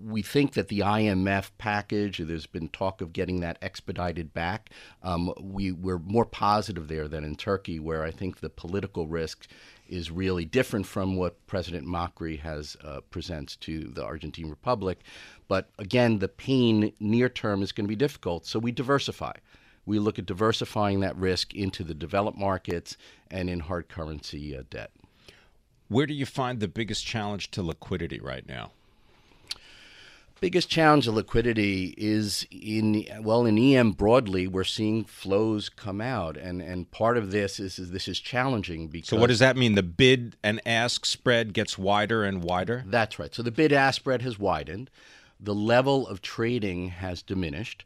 we 0.02 0.22
think 0.22 0.54
that 0.54 0.66
the 0.66 0.80
IMF 0.80 1.50
package, 1.58 2.18
there's 2.18 2.46
been 2.46 2.68
talk 2.70 3.00
of 3.00 3.12
getting 3.12 3.38
that 3.40 3.58
expedited 3.62 4.34
back. 4.34 4.70
Um, 5.04 5.32
we, 5.40 5.70
we're 5.70 6.00
more 6.00 6.24
positive 6.24 6.88
there 6.88 7.06
than 7.06 7.22
in 7.22 7.36
Turkey, 7.36 7.78
where 7.78 8.02
I 8.02 8.10
think 8.10 8.40
the 8.40 8.50
political 8.50 9.06
risk 9.06 9.46
is 9.88 10.10
really 10.10 10.44
different 10.44 10.86
from 10.86 11.14
what 11.14 11.46
President 11.46 11.86
Macri 11.86 12.40
has 12.40 12.76
uh, 12.82 13.02
presents 13.12 13.54
to 13.56 13.82
the 13.82 14.04
Argentine 14.04 14.50
Republic. 14.50 14.98
But 15.46 15.70
again, 15.78 16.18
the 16.18 16.28
pain 16.28 16.92
near 16.98 17.28
term 17.28 17.62
is 17.62 17.70
going 17.70 17.86
to 17.86 17.88
be 17.88 17.94
difficult, 17.94 18.46
so 18.46 18.58
we 18.58 18.72
diversify 18.72 19.34
we 19.86 19.98
look 19.98 20.18
at 20.18 20.26
diversifying 20.26 21.00
that 21.00 21.16
risk 21.16 21.54
into 21.54 21.82
the 21.84 21.94
developed 21.94 22.36
markets 22.36 22.96
and 23.30 23.48
in 23.48 23.60
hard 23.60 23.88
currency 23.88 24.56
uh, 24.56 24.64
debt. 24.68 24.90
Where 25.88 26.06
do 26.06 26.12
you 26.12 26.26
find 26.26 26.58
the 26.58 26.68
biggest 26.68 27.06
challenge 27.06 27.52
to 27.52 27.62
liquidity 27.62 28.20
right 28.20 28.46
now? 28.46 28.72
biggest 30.40 30.68
challenge 30.68 31.06
of 31.06 31.14
liquidity 31.14 31.94
is 31.96 32.46
in 32.50 33.06
well 33.20 33.46
in 33.46 33.58
EM 33.58 33.92
broadly 33.92 34.46
we're 34.46 34.64
seeing 34.64 35.04
flows 35.04 35.68
come 35.68 36.00
out 36.00 36.36
and 36.36 36.60
and 36.60 36.90
part 36.90 37.16
of 37.16 37.30
this 37.30 37.58
is, 37.58 37.78
is 37.78 37.90
this 37.90 38.06
is 38.06 38.20
challenging 38.20 38.88
because 38.88 39.08
So 39.08 39.16
what 39.16 39.28
does 39.28 39.38
that 39.38 39.56
mean 39.56 39.74
the 39.74 39.82
bid 39.82 40.36
and 40.42 40.60
ask 40.66 41.06
spread 41.06 41.52
gets 41.52 41.78
wider 41.78 42.24
and 42.24 42.42
wider? 42.42 42.84
That's 42.86 43.18
right. 43.18 43.34
So 43.34 43.42
the 43.42 43.50
bid 43.50 43.72
ask 43.72 43.96
spread 43.96 44.22
has 44.22 44.38
widened. 44.38 44.90
The 45.38 45.54
level 45.54 46.06
of 46.06 46.22
trading 46.22 46.88
has 46.88 47.22
diminished 47.22 47.84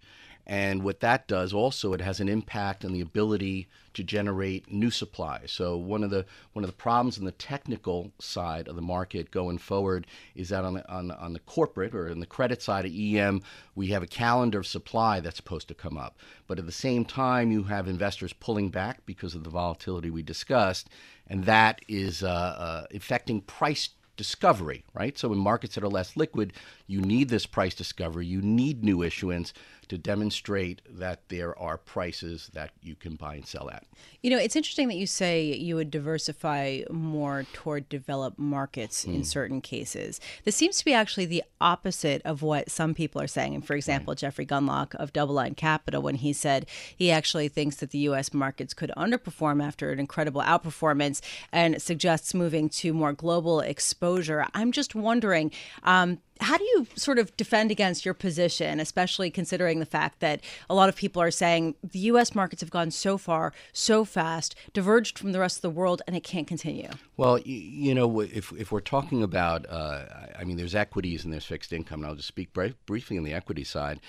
and 0.51 0.83
what 0.83 0.99
that 0.99 1.29
does 1.29 1.53
also, 1.53 1.93
it 1.93 2.01
has 2.01 2.19
an 2.19 2.29
impact 2.29 2.85
on 2.85 2.93
the 2.93 3.01
ability 3.01 3.69
to 3.95 4.03
generate 4.03 4.69
new 4.69 4.91
supply. 4.91 5.43
So 5.47 5.77
one 5.77 6.03
of 6.03 6.11
the 6.11 6.27
one 6.55 6.65
of 6.65 6.69
the 6.69 6.77
problems 6.77 7.19
in 7.19 7.25
the 7.25 7.31
technical 7.31 8.11
side 8.19 8.67
of 8.67 8.75
the 8.75 8.83
market 8.83 9.31
going 9.31 9.59
forward 9.59 10.09
is 10.35 10.49
that 10.49 10.65
on 10.65 10.75
the, 10.75 10.91
on, 10.91 11.13
on 11.13 11.35
the 11.35 11.39
corporate 11.39 11.95
or 11.95 12.09
in 12.09 12.19
the 12.19 12.27
credit 12.27 12.63
side 12.63 12.85
of 12.85 12.93
EM, 12.93 13.43
we 13.77 13.89
have 13.89 14.03
a 14.03 14.09
calendar 14.09 14.59
of 14.59 14.67
supply 14.67 15.21
that's 15.21 15.37
supposed 15.37 15.69
to 15.69 15.75
come 15.75 15.97
up. 15.97 16.19
But 16.49 16.59
at 16.59 16.67
the 16.67 16.73
same 16.73 17.05
time, 17.05 17.53
you 17.53 17.63
have 17.65 17.87
investors 17.87 18.33
pulling 18.33 18.71
back 18.71 19.07
because 19.07 19.37
of 19.37 19.45
the 19.45 19.51
volatility 19.51 20.11
we 20.11 20.25
discussed, 20.25 20.89
and 21.29 21.45
that 21.45 21.81
is 21.87 22.25
uh, 22.25 22.27
uh, 22.29 22.87
affecting 22.93 23.41
price 23.41 23.91
discovery, 24.21 24.85
right? 24.93 25.17
So 25.17 25.33
in 25.33 25.39
markets 25.39 25.77
that 25.77 25.83
are 25.83 25.89
less 25.89 26.15
liquid, 26.15 26.53
you 26.87 27.01
need 27.01 27.31
this 27.31 27.47
price 27.47 27.75
discovery, 27.75 28.27
you 28.27 28.43
need 28.43 28.85
new 28.85 29.03
issuance 29.03 29.55
to 29.91 29.99
demonstrate 29.99 30.81
that 30.89 31.29
there 31.31 31.59
are 31.59 31.77
prices 31.77 32.49
that 32.55 32.71
you 32.81 32.95
can 32.95 33.17
buy 33.17 33.35
and 33.35 33.45
sell 33.45 33.69
at. 33.69 33.85
You 34.23 34.31
know, 34.31 34.39
it's 34.39 34.55
interesting 34.55 34.87
that 34.87 34.97
you 34.97 35.07
say 35.07 35.53
you 35.53 35.75
would 35.75 35.91
diversify 35.91 36.83
more 36.89 37.45
toward 37.53 37.89
developed 37.89 38.39
markets 38.39 39.05
mm. 39.05 39.09
in 39.09 39.17
hmm. 39.17 39.23
certain 39.23 39.61
cases. 39.61 40.21
This 40.45 40.55
seems 40.55 40.79
to 40.79 40.85
be 40.85 40.95
actually 40.95 41.27
the 41.27 41.43
opposite 41.61 42.23
of 42.25 42.41
what 42.41 42.71
some 42.71 42.95
people 42.95 43.21
are 43.21 43.27
saying. 43.27 43.57
And 43.57 43.67
for 43.67 43.75
example, 43.75 44.13
right. 44.13 44.19
Jeffrey 44.19 44.47
Gundlach 44.47 44.95
of 44.95 45.13
DoubleLine 45.13 45.57
Capital, 45.57 46.03
when 46.03 46.15
he 46.15 46.33
said 46.33 46.67
he 46.97 47.11
actually 47.11 47.49
thinks 47.49 47.77
that 47.77 47.91
the 47.91 47.99
U.S. 47.99 48.33
markets 48.33 48.73
could 48.75 48.93
underperform 48.97 49.61
after 49.61 49.91
an 49.91 49.99
incredible 49.99 50.43
outperformance 50.43 51.21
and 51.51 51.83
suggests 51.83 52.33
moving 52.33 52.69
to 52.69 52.95
more 52.95 53.13
global 53.13 53.59
exposure. 53.59 54.47
I'm 54.55 54.71
just 54.71 54.95
wondering. 54.95 55.51
Um, 55.83 56.19
how 56.41 56.57
do 56.57 56.65
you 56.65 56.87
sort 56.97 57.19
of 57.19 57.37
defend 57.37 57.71
against 57.71 58.05
your 58.05 58.15
position, 58.15 58.81
especially 58.81 59.31
considering 59.31 59.79
the 59.79 59.87
fact 59.87 60.21
that 60.21 60.41
a 60.69 60.75
lot 60.75 60.89
of 60.89 60.97
people 60.97 61.21
are 61.21 61.31
saying 61.31 61.75
the 61.83 61.99
U.S. 62.01 62.35
markets 62.35 62.61
have 62.61 62.71
gone 62.71 62.91
so 62.91 63.19
far, 63.19 63.53
so 63.73 64.05
fast, 64.05 64.55
diverged 64.73 65.19
from 65.19 65.33
the 65.33 65.41
rest 65.41 65.59
of 65.59 65.63
the 65.63 65.71
world, 65.71 66.03
and 66.07 66.17
it 66.17 66.25
can't 66.25 66.47
continue? 66.47 66.89
Well, 67.17 67.39
you, 67.41 67.95
know, 67.95 68.21
if, 68.21 68.53
if 68.53 68.73
we're 68.73 68.81
talking 68.81 69.23
about, 69.23 69.67
uh, 69.69 70.05
I 70.39 70.45
mean, 70.45 70.57
there's 70.57 70.75
equities 70.75 71.25
and 71.25 71.33
there's 71.33 71.45
fixed 71.45 71.73
income, 71.73 72.01
and 72.01 72.09
I'll 72.09 72.17
just 72.17 72.29
speak 72.29 72.53
briefly 72.87 73.19
on 73.19 73.25
the 73.25 73.35
equity 73.35 73.65
side. 73.65 74.01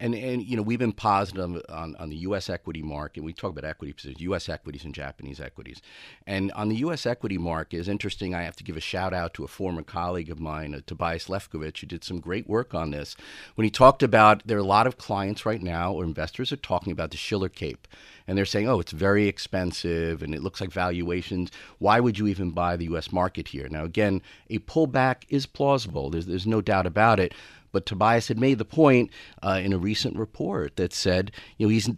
And, 0.00 0.14
and 0.14 0.42
you 0.42 0.56
know 0.56 0.62
we've 0.62 0.78
been 0.78 0.92
positive 0.92 1.62
on, 1.68 1.94
on, 1.96 2.08
the 2.08 2.16
U.S. 2.16 2.48
equity 2.48 2.82
market. 2.82 3.22
We 3.22 3.32
talk 3.32 3.50
about 3.50 3.68
equity 3.68 3.92
positions, 3.92 4.20
U.S. 4.22 4.48
equities 4.48 4.84
and 4.84 4.94
Japanese 4.94 5.40
equities. 5.40 5.82
And 6.26 6.50
on 6.52 6.70
the 6.70 6.76
U.S. 6.76 7.04
equity 7.04 7.36
market 7.38 7.76
is 7.76 7.88
interesting. 7.88 8.34
I 8.34 8.42
have 8.42 8.56
to 8.56 8.64
give 8.64 8.76
a 8.76 8.80
shout 8.80 9.12
out 9.12 9.34
to 9.34 9.44
a 9.44 9.48
former 9.48 9.82
colleague 9.82 10.30
of 10.30 10.40
mine, 10.40 10.74
uh, 10.74 10.80
Tobias 10.86 11.26
Levkovich, 11.26 11.80
who 11.80 11.86
did 11.86 12.02
some 12.02 12.18
great 12.18 12.48
work 12.48 12.74
on 12.74 12.90
this. 12.90 13.14
When 13.54 13.64
he 13.64 13.70
talked 13.70 14.02
about 14.02 14.46
there 14.46 14.56
are 14.56 14.60
a 14.60 14.64
lot 14.64 14.86
of 14.86 14.96
clients 14.96 15.44
right 15.44 15.62
now 15.62 15.92
or 15.92 16.02
investors 16.02 16.50
are 16.50 16.56
talking 16.56 16.92
about 16.92 17.10
the 17.10 17.18
Shiller 17.18 17.50
Cape, 17.50 17.86
and 18.26 18.38
they're 18.38 18.44
saying, 18.44 18.68
oh, 18.68 18.80
it's 18.80 18.92
very 18.92 19.26
expensive 19.26 20.22
and 20.22 20.34
it 20.34 20.42
looks 20.42 20.60
like 20.60 20.70
valuations. 20.70 21.50
Why 21.78 21.98
would 21.98 22.16
you 22.16 22.28
even 22.28 22.52
buy 22.52 22.76
the 22.76 22.84
U.S. 22.84 23.12
market 23.12 23.48
here? 23.48 23.68
Now, 23.68 23.84
again, 23.84 24.22
a 24.48 24.60
pullback 24.60 25.24
is 25.28 25.46
plausible. 25.46 26.10
There's, 26.10 26.26
there's 26.26 26.46
no 26.46 26.60
doubt 26.60 26.86
about 26.86 27.18
it. 27.18 27.34
But 27.72 27.86
Tobias 27.86 28.28
had 28.28 28.38
made 28.38 28.58
the 28.58 28.64
point 28.64 29.10
uh, 29.42 29.60
in 29.62 29.72
a 29.72 29.78
recent 29.78 30.16
report 30.16 30.76
that 30.76 30.92
said, 30.92 31.30
you 31.56 31.66
know, 31.66 31.70
he's, 31.70 31.88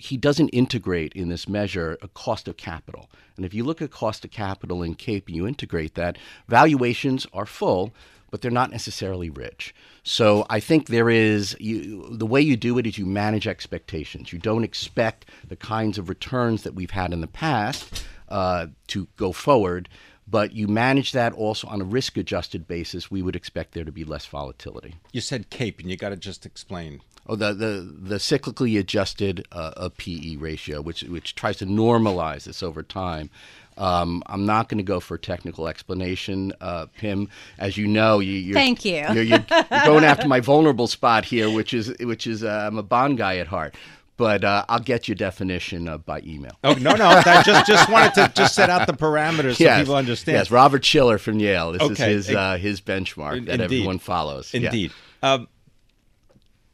he 0.00 0.16
doesn't 0.16 0.48
integrate 0.50 1.12
in 1.12 1.28
this 1.28 1.48
measure 1.48 1.98
a 2.02 2.08
cost 2.08 2.48
of 2.48 2.56
capital. 2.56 3.10
And 3.36 3.44
if 3.44 3.54
you 3.54 3.64
look 3.64 3.82
at 3.82 3.90
cost 3.90 4.24
of 4.24 4.30
capital 4.30 4.82
in 4.82 4.94
CAPE 4.94 5.28
and 5.28 5.36
you 5.36 5.46
integrate 5.46 5.94
that, 5.94 6.18
valuations 6.48 7.26
are 7.32 7.46
full, 7.46 7.92
but 8.30 8.42
they're 8.42 8.50
not 8.50 8.70
necessarily 8.70 9.30
rich. 9.30 9.74
So 10.02 10.44
I 10.50 10.60
think 10.60 10.88
there 10.88 11.08
is 11.10 11.56
you, 11.58 12.08
the 12.10 12.26
way 12.26 12.40
you 12.40 12.56
do 12.56 12.78
it 12.78 12.86
is 12.86 12.98
you 12.98 13.06
manage 13.06 13.46
expectations. 13.46 14.32
You 14.32 14.38
don't 14.38 14.64
expect 14.64 15.26
the 15.46 15.56
kinds 15.56 15.98
of 15.98 16.08
returns 16.08 16.62
that 16.62 16.74
we've 16.74 16.90
had 16.90 17.12
in 17.12 17.20
the 17.20 17.26
past 17.26 18.04
uh, 18.28 18.66
to 18.88 19.08
go 19.16 19.32
forward 19.32 19.88
but 20.30 20.52
you 20.52 20.68
manage 20.68 21.12
that 21.12 21.32
also 21.32 21.68
on 21.68 21.80
a 21.80 21.84
risk 21.84 22.16
adjusted 22.16 22.66
basis, 22.66 23.10
we 23.10 23.22
would 23.22 23.36
expect 23.36 23.72
there 23.72 23.84
to 23.84 23.92
be 23.92 24.04
less 24.04 24.26
volatility. 24.26 24.96
You 25.12 25.20
said 25.20 25.50
CAPE, 25.50 25.80
and 25.80 25.90
you 25.90 25.96
got 25.96 26.10
to 26.10 26.16
just 26.16 26.44
explain. 26.44 27.00
Oh, 27.26 27.36
the, 27.36 27.52
the, 27.52 27.94
the 27.98 28.16
cyclically 28.16 28.78
adjusted 28.78 29.46
uh, 29.52 29.88
PE 29.96 30.36
ratio, 30.36 30.80
which, 30.80 31.02
which 31.02 31.34
tries 31.34 31.58
to 31.58 31.66
normalize 31.66 32.44
this 32.44 32.62
over 32.62 32.82
time. 32.82 33.30
Um, 33.78 34.22
I'm 34.26 34.44
not 34.44 34.68
going 34.68 34.78
to 34.78 34.84
go 34.84 34.98
for 34.98 35.14
a 35.14 35.18
technical 35.18 35.68
explanation, 35.68 36.52
uh, 36.60 36.86
Pim. 36.98 37.28
As 37.58 37.76
you 37.76 37.86
know, 37.86 38.18
you, 38.18 38.50
are 38.50 38.54
thank 38.54 38.84
you. 38.84 39.04
You're, 39.12 39.22
you're, 39.22 39.44
you're, 39.48 39.84
going 39.84 40.04
after 40.04 40.26
my 40.26 40.40
vulnerable 40.40 40.88
spot 40.88 41.24
here, 41.24 41.48
which 41.48 41.72
is 41.72 41.94
which 42.00 42.26
is 42.26 42.42
uh, 42.42 42.64
I'm 42.66 42.76
a 42.76 42.82
Bond 42.82 43.18
guy 43.18 43.36
at 43.36 43.46
heart. 43.46 43.76
But 44.18 44.42
uh, 44.42 44.64
I'll 44.68 44.80
get 44.80 45.06
your 45.06 45.14
definition 45.14 45.86
uh, 45.86 45.96
by 45.96 46.20
email. 46.26 46.50
Oh 46.64 46.74
no, 46.74 46.96
no! 46.96 47.06
I 47.06 47.40
just 47.44 47.66
just 47.66 47.88
wanted 47.88 48.14
to 48.14 48.32
just 48.34 48.52
set 48.52 48.68
out 48.68 48.88
the 48.88 48.92
parameters 48.92 49.58
so 49.58 49.64
yes, 49.64 49.78
people 49.80 49.94
understand. 49.94 50.34
Yes, 50.36 50.50
Robert 50.50 50.84
Shiller 50.84 51.18
from 51.18 51.38
Yale. 51.38 51.70
This 51.70 51.82
okay. 51.82 52.12
is 52.12 52.26
his 52.26 52.36
uh, 52.36 52.56
his 52.56 52.80
benchmark 52.80 53.46
that 53.46 53.60
Indeed. 53.60 53.64
everyone 53.64 54.00
follows. 54.00 54.52
Indeed. 54.52 54.90
Yeah. 55.22 55.34
Um, 55.34 55.48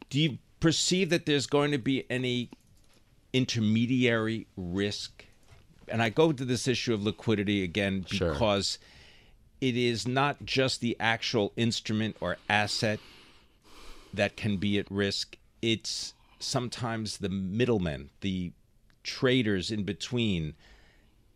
do 0.09 0.19
you 0.19 0.39
perceive 0.59 1.11
that 1.11 1.27
there's 1.27 1.45
going 1.45 1.69
to 1.69 1.77
be 1.77 2.09
any 2.09 2.49
intermediary 3.31 4.47
risk? 4.57 5.25
And 5.87 6.01
I 6.01 6.09
go 6.09 6.31
to 6.31 6.45
this 6.45 6.67
issue 6.67 6.95
of 6.95 7.03
liquidity 7.03 7.63
again 7.63 8.07
because 8.09 8.79
sure. 8.81 9.69
it 9.69 9.77
is 9.77 10.07
not 10.07 10.43
just 10.45 10.81
the 10.81 10.97
actual 10.99 11.53
instrument 11.57 12.17
or 12.19 12.37
asset 12.49 12.99
that 14.11 14.35
can 14.35 14.57
be 14.57 14.79
at 14.79 14.89
risk. 14.89 15.37
It's 15.61 16.14
sometimes 16.45 17.17
the 17.17 17.29
middlemen, 17.29 18.09
the 18.21 18.51
traders 19.03 19.71
in 19.71 19.83
between, 19.83 20.53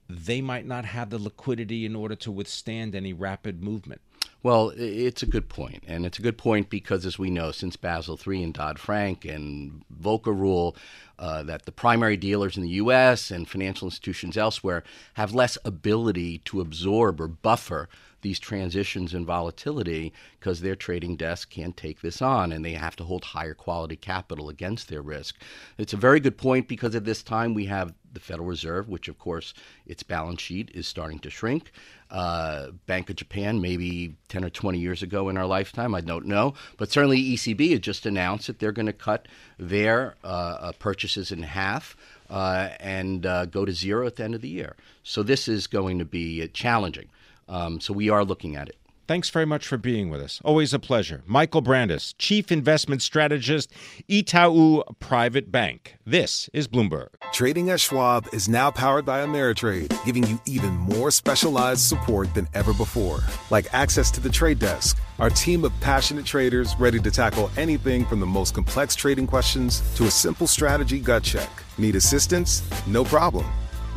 they 0.10 0.42
might 0.42 0.66
not 0.66 0.86
have 0.86 1.10
the 1.10 1.20
liquidity 1.20 1.86
in 1.86 1.96
order 1.96 2.16
to 2.16 2.32
withstand 2.32 2.96
any 2.96 3.14
rapid 3.14 3.62
movement. 3.62 4.02
Well, 4.42 4.72
it's 4.78 5.22
a 5.22 5.28
good 5.28 5.50
point, 5.50 5.84
and 5.86 6.06
it's 6.06 6.18
a 6.18 6.22
good 6.22 6.38
point 6.38 6.70
because, 6.70 7.06
as 7.06 7.20
we 7.20 7.30
know, 7.30 7.52
since 7.52 7.76
Basel 7.76 8.18
III 8.26 8.44
and 8.44 8.54
Dodd 8.54 8.80
Frank 8.80 9.26
and 9.26 9.84
Volcker 10.02 10.38
rule, 10.38 10.78
uh, 11.18 11.44
that 11.44 11.66
the 11.66 11.74
primary 11.74 12.16
dealers 12.16 12.56
in 12.56 12.64
the 12.64 12.70
U.S. 12.70 13.32
and 13.32 13.50
financial 13.50 13.88
institutions 13.88 14.38
elsewhere 14.38 14.84
have 15.16 15.34
less 15.34 15.58
ability 15.66 16.38
to 16.46 16.62
absorb 16.62 17.20
or 17.20 17.28
buffer 17.28 17.90
these 18.22 18.40
transitions 18.40 19.14
and 19.14 19.26
volatility 19.26 20.14
because 20.40 20.62
their 20.62 20.76
trading 20.76 21.16
desk 21.16 21.50
can't 21.50 21.76
take 21.78 22.02
this 22.02 22.22
on 22.22 22.52
and 22.52 22.64
they 22.64 22.74
have 22.74 22.96
to 22.96 23.04
hold 23.04 23.24
higher 23.24 23.54
quality 23.54 23.96
capital 23.96 24.50
against 24.50 24.88
their 24.90 25.02
risk. 25.02 25.36
It's 25.78 25.94
a 25.94 25.98
very 25.98 26.20
good 26.20 26.38
point 26.38 26.68
because 26.68 26.96
at 26.96 27.06
this 27.06 27.24
time 27.24 27.54
we 27.54 27.66
have 27.66 27.94
the 28.14 28.20
Federal 28.20 28.48
Reserve, 28.48 28.90
which 28.90 29.08
of 29.08 29.20
course 29.20 29.54
its 29.86 30.04
balance 30.04 30.42
sheet 30.42 30.72
is 30.74 30.88
starting 30.88 31.20
to 31.20 31.30
shrink. 31.30 31.72
Uh, 32.10 32.72
Bank 32.88 33.10
of 33.10 33.18
Japan, 33.18 33.62
maybe 33.62 34.16
10 34.30 34.44
or 34.44 34.50
20 34.50 34.80
years 34.80 35.04
ago 35.04 35.30
in 35.30 35.38
our 35.38 35.46
lifetime, 35.46 35.94
I 35.94 36.02
don't 36.02 36.26
know. 36.26 36.56
But 36.78 36.92
certainly 36.92 37.22
ECB 37.22 37.72
had 37.72 37.84
just 37.84 38.06
announced 38.06 38.48
that 38.48 38.60
they're 38.60 38.72
going 38.72 38.88
to 38.88 38.94
cut 38.94 39.28
their 39.60 40.16
uh, 40.24 40.28
uh, 40.28 40.72
purchases 40.74 41.32
in 41.32 41.44
half. 41.44 41.96
Uh, 42.30 42.70
and 42.80 43.26
uh, 43.26 43.46
go 43.48 43.66
to 43.66 43.72
zero 43.72 44.06
at 44.06 44.18
the 44.18 44.24
end 44.24 44.36
of 44.36 44.42
the 44.42 44.48
year. 44.48 44.76
So 45.02 45.24
this 45.24 45.48
is 45.48 45.66
going 45.66 45.98
to 45.98 46.06
be 46.06 46.48
challenging. 46.50 47.10
Um, 47.50 47.82
so 47.82 47.94
we 47.94 48.10
are 48.10 48.24
looking 48.24 48.56
at 48.56 48.70
it. 48.70 48.78
Thanks 49.10 49.32
very 49.32 49.48
much 49.48 49.66
for 49.66 49.80
being 49.80 50.12
with 50.12 50.22
us. 50.22 50.40
Always 50.46 50.72
a 50.72 50.78
pleasure. 50.78 51.24
Michael 51.26 51.62
Brandes, 51.62 52.14
Chief 52.20 52.52
Investment 52.52 53.02
Strategist, 53.02 53.72
Itaú 54.08 54.84
Private 55.00 55.52
Bank. 55.52 55.98
This 56.06 56.48
is 56.54 56.68
Bloomberg. 56.68 57.08
Trading 57.34 57.72
at 57.72 57.80
Schwab 57.80 58.28
is 58.34 58.48
now 58.48 58.70
powered 58.70 59.06
by 59.06 59.26
Ameritrade, 59.26 59.90
giving 60.06 60.28
you 60.28 60.40
even 60.46 60.78
more 60.78 61.10
specialized 61.10 61.82
support 61.82 62.32
than 62.36 62.48
ever 62.54 62.72
before, 62.72 63.22
like 63.50 63.66
access 63.74 64.12
to 64.12 64.22
the 64.22 64.30
trade 64.30 64.60
desk, 64.60 65.02
our 65.18 65.32
team 65.32 65.66
of 65.66 65.74
passionate 65.82 66.28
traders 66.28 66.76
ready 66.78 67.00
to 67.00 67.10
tackle 67.10 67.50
anything 67.58 68.06
from 68.06 68.20
the 68.20 68.28
most 68.28 68.54
complex 68.54 68.96
trading 68.96 69.26
questions 69.26 69.82
to 69.96 70.06
a 70.06 70.12
simple 70.12 70.46
strategy 70.46 71.00
gut 71.00 71.24
check. 71.24 71.50
Need 71.80 71.96
assistance? 71.96 72.62
No 72.86 73.04
problem. 73.04 73.52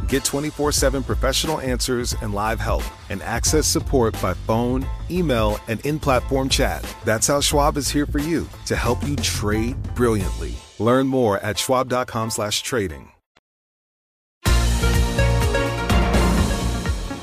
Get 0.09 0.25
24 0.25 0.73
7 0.73 1.03
professional 1.03 1.61
answers 1.61 2.15
and 2.23 2.35
live 2.35 2.61
help, 2.61 2.85
and 3.11 3.23
access 3.23 3.67
support 3.67 4.21
by 4.21 4.35
phone, 4.35 4.87
email, 5.11 5.59
and 5.69 5.85
in 5.87 5.99
platform 5.99 6.49
chat. 6.49 6.83
That's 7.05 7.27
how 7.27 7.41
Schwab 7.41 7.77
is 7.77 7.89
here 7.89 8.07
for 8.07 8.19
you 8.19 8.49
to 8.67 8.77
help 8.77 9.07
you 9.07 9.17
trade 9.17 9.77
brilliantly. 9.95 10.55
Learn 10.79 11.07
more 11.07 11.39
at 11.39 11.59
schwab.com/slash 11.59 12.63
trading. 12.63 13.12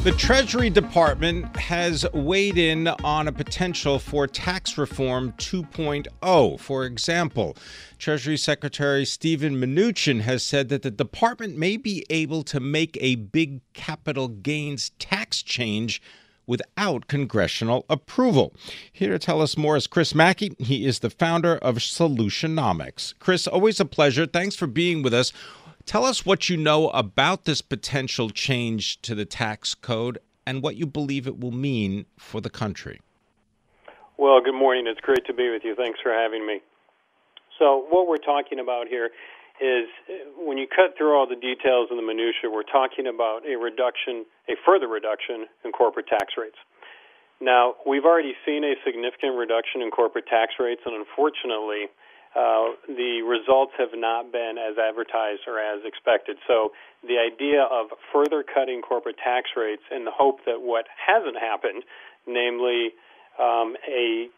The 0.01 0.13
Treasury 0.13 0.69
Department 0.69 1.57
has 1.57 2.05
weighed 2.13 2.57
in 2.57 2.87
on 2.87 3.27
a 3.27 3.33
potential 3.33 3.99
for 3.99 4.27
tax 4.27 4.77
reform 4.77 5.33
2.0. 5.33 6.57
For 6.57 6.85
example, 6.85 7.57
Treasury 7.97 8.37
Secretary 8.37 9.03
Steven 9.03 9.55
Mnuchin 9.59 10.21
has 10.21 10.41
said 10.41 10.69
that 10.69 10.83
the 10.83 10.89
department 10.89 11.57
may 11.57 11.75
be 11.75 12.05
able 12.09 12.43
to 12.43 12.61
make 12.61 12.97
a 13.01 13.15
big 13.15 13.59
capital 13.73 14.29
gains 14.29 14.91
tax 14.99 15.41
change 15.41 16.01
without 16.47 17.07
congressional 17.07 17.85
approval. 17.89 18.53
Here 18.91 19.11
to 19.11 19.19
tell 19.19 19.41
us 19.41 19.55
more 19.55 19.75
is 19.75 19.85
Chris 19.85 20.13
Macke. 20.13 20.59
He 20.59 20.85
is 20.85 20.99
the 20.99 21.11
founder 21.11 21.57
of 21.57 21.75
Solutionomics. 21.75 23.13
Chris, 23.19 23.45
always 23.47 23.79
a 23.79 23.85
pleasure. 23.85 24.25
Thanks 24.25 24.55
for 24.55 24.65
being 24.65 25.03
with 25.03 25.13
us. 25.13 25.31
Tell 25.89 26.05
us 26.05 26.23
what 26.23 26.49
you 26.49 26.55
know 26.55 26.89
about 26.89 27.45
this 27.45 27.63
potential 27.63 28.29
change 28.29 29.01
to 29.01 29.15
the 29.15 29.25
tax 29.25 29.73
code 29.73 30.19
and 30.45 30.61
what 30.61 30.75
you 30.75 30.85
believe 30.85 31.25
it 31.25 31.39
will 31.39 31.49
mean 31.49 32.05
for 32.15 32.39
the 32.41 32.49
country. 32.51 33.01
Well, 34.15 34.39
good 34.39 34.53
morning. 34.53 34.85
It's 34.85 35.01
great 35.01 35.25
to 35.25 35.33
be 35.33 35.49
with 35.49 35.63
you. 35.65 35.73
Thanks 35.73 35.97
for 36.03 36.13
having 36.13 36.45
me. 36.45 36.61
So, 37.57 37.87
what 37.89 38.07
we're 38.07 38.21
talking 38.21 38.59
about 38.59 38.87
here 38.87 39.09
is 39.59 39.89
uh, 40.05 40.29
when 40.37 40.59
you 40.59 40.67
cut 40.69 40.93
through 40.95 41.17
all 41.17 41.25
the 41.25 41.33
details 41.33 41.87
and 41.89 41.97
the 41.97 42.05
minutia, 42.05 42.53
we're 42.53 42.69
talking 42.69 43.07
about 43.07 43.41
a 43.49 43.57
reduction, 43.57 44.29
a 44.47 44.53
further 44.63 44.87
reduction 44.87 45.49
in 45.65 45.71
corporate 45.71 46.05
tax 46.05 46.37
rates. 46.37 46.61
Now, 47.41 47.73
we've 47.87 48.05
already 48.05 48.37
seen 48.45 48.63
a 48.63 48.77
significant 48.85 49.41
reduction 49.41 49.81
in 49.81 49.89
corporate 49.89 50.27
tax 50.27 50.53
rates, 50.59 50.81
and 50.85 50.93
unfortunately, 50.93 51.89
uh, 52.35 52.77
the 52.87 53.21
results 53.25 53.73
have 53.77 53.89
not 53.95 54.31
been 54.31 54.55
as 54.57 54.77
advertised 54.77 55.41
or 55.47 55.59
as 55.59 55.81
expected. 55.83 56.37
So 56.47 56.71
the 57.01 57.17
idea 57.17 57.63
of 57.63 57.87
further 58.13 58.43
cutting 58.43 58.81
corporate 58.81 59.17
tax 59.17 59.49
rates 59.57 59.81
in 59.89 60.05
the 60.05 60.11
hope 60.13 60.45
that 60.45 60.61
what 60.61 60.85
hasn't 60.93 61.37
happened, 61.37 61.83
namely 62.27 62.93
um, 63.39 63.75
a 63.87 64.29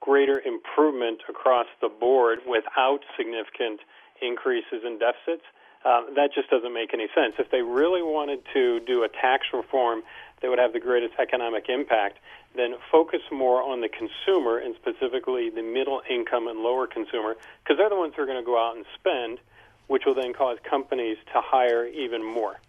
greater 0.00 0.40
improvement 0.44 1.20
across 1.28 1.66
the 1.80 1.88
board 1.88 2.38
without 2.46 3.00
significant 3.16 3.80
increases 4.22 4.84
in 4.86 4.98
deficits, 4.98 5.42
uh, 5.84 6.00
that 6.14 6.30
just 6.34 6.48
doesn't 6.48 6.72
make 6.72 6.94
any 6.94 7.08
sense. 7.14 7.34
If 7.38 7.50
they 7.50 7.60
really 7.60 8.02
wanted 8.02 8.40
to 8.54 8.80
do 8.86 9.02
a 9.04 9.08
tax 9.08 9.46
reform 9.52 10.02
that 10.44 10.50
would 10.50 10.58
have 10.58 10.74
the 10.74 10.80
greatest 10.80 11.14
economic 11.18 11.70
impact, 11.70 12.18
then 12.54 12.74
focus 12.92 13.22
more 13.32 13.62
on 13.62 13.80
the 13.80 13.88
consumer 13.88 14.58
and 14.58 14.74
specifically 14.76 15.48
the 15.48 15.62
middle 15.62 16.02
income 16.08 16.48
and 16.48 16.60
lower 16.60 16.86
consumer, 16.86 17.34
because 17.62 17.78
they're 17.78 17.88
the 17.88 17.96
ones 17.96 18.12
who 18.14 18.22
are 18.22 18.26
going 18.26 18.38
to 18.38 18.44
go 18.44 18.58
out 18.62 18.76
and 18.76 18.84
spend, 18.94 19.38
which 19.86 20.02
will 20.04 20.14
then 20.14 20.34
cause 20.34 20.58
companies 20.68 21.16
to 21.32 21.40
hire 21.40 21.86
even 21.86 22.22
more. 22.22 22.60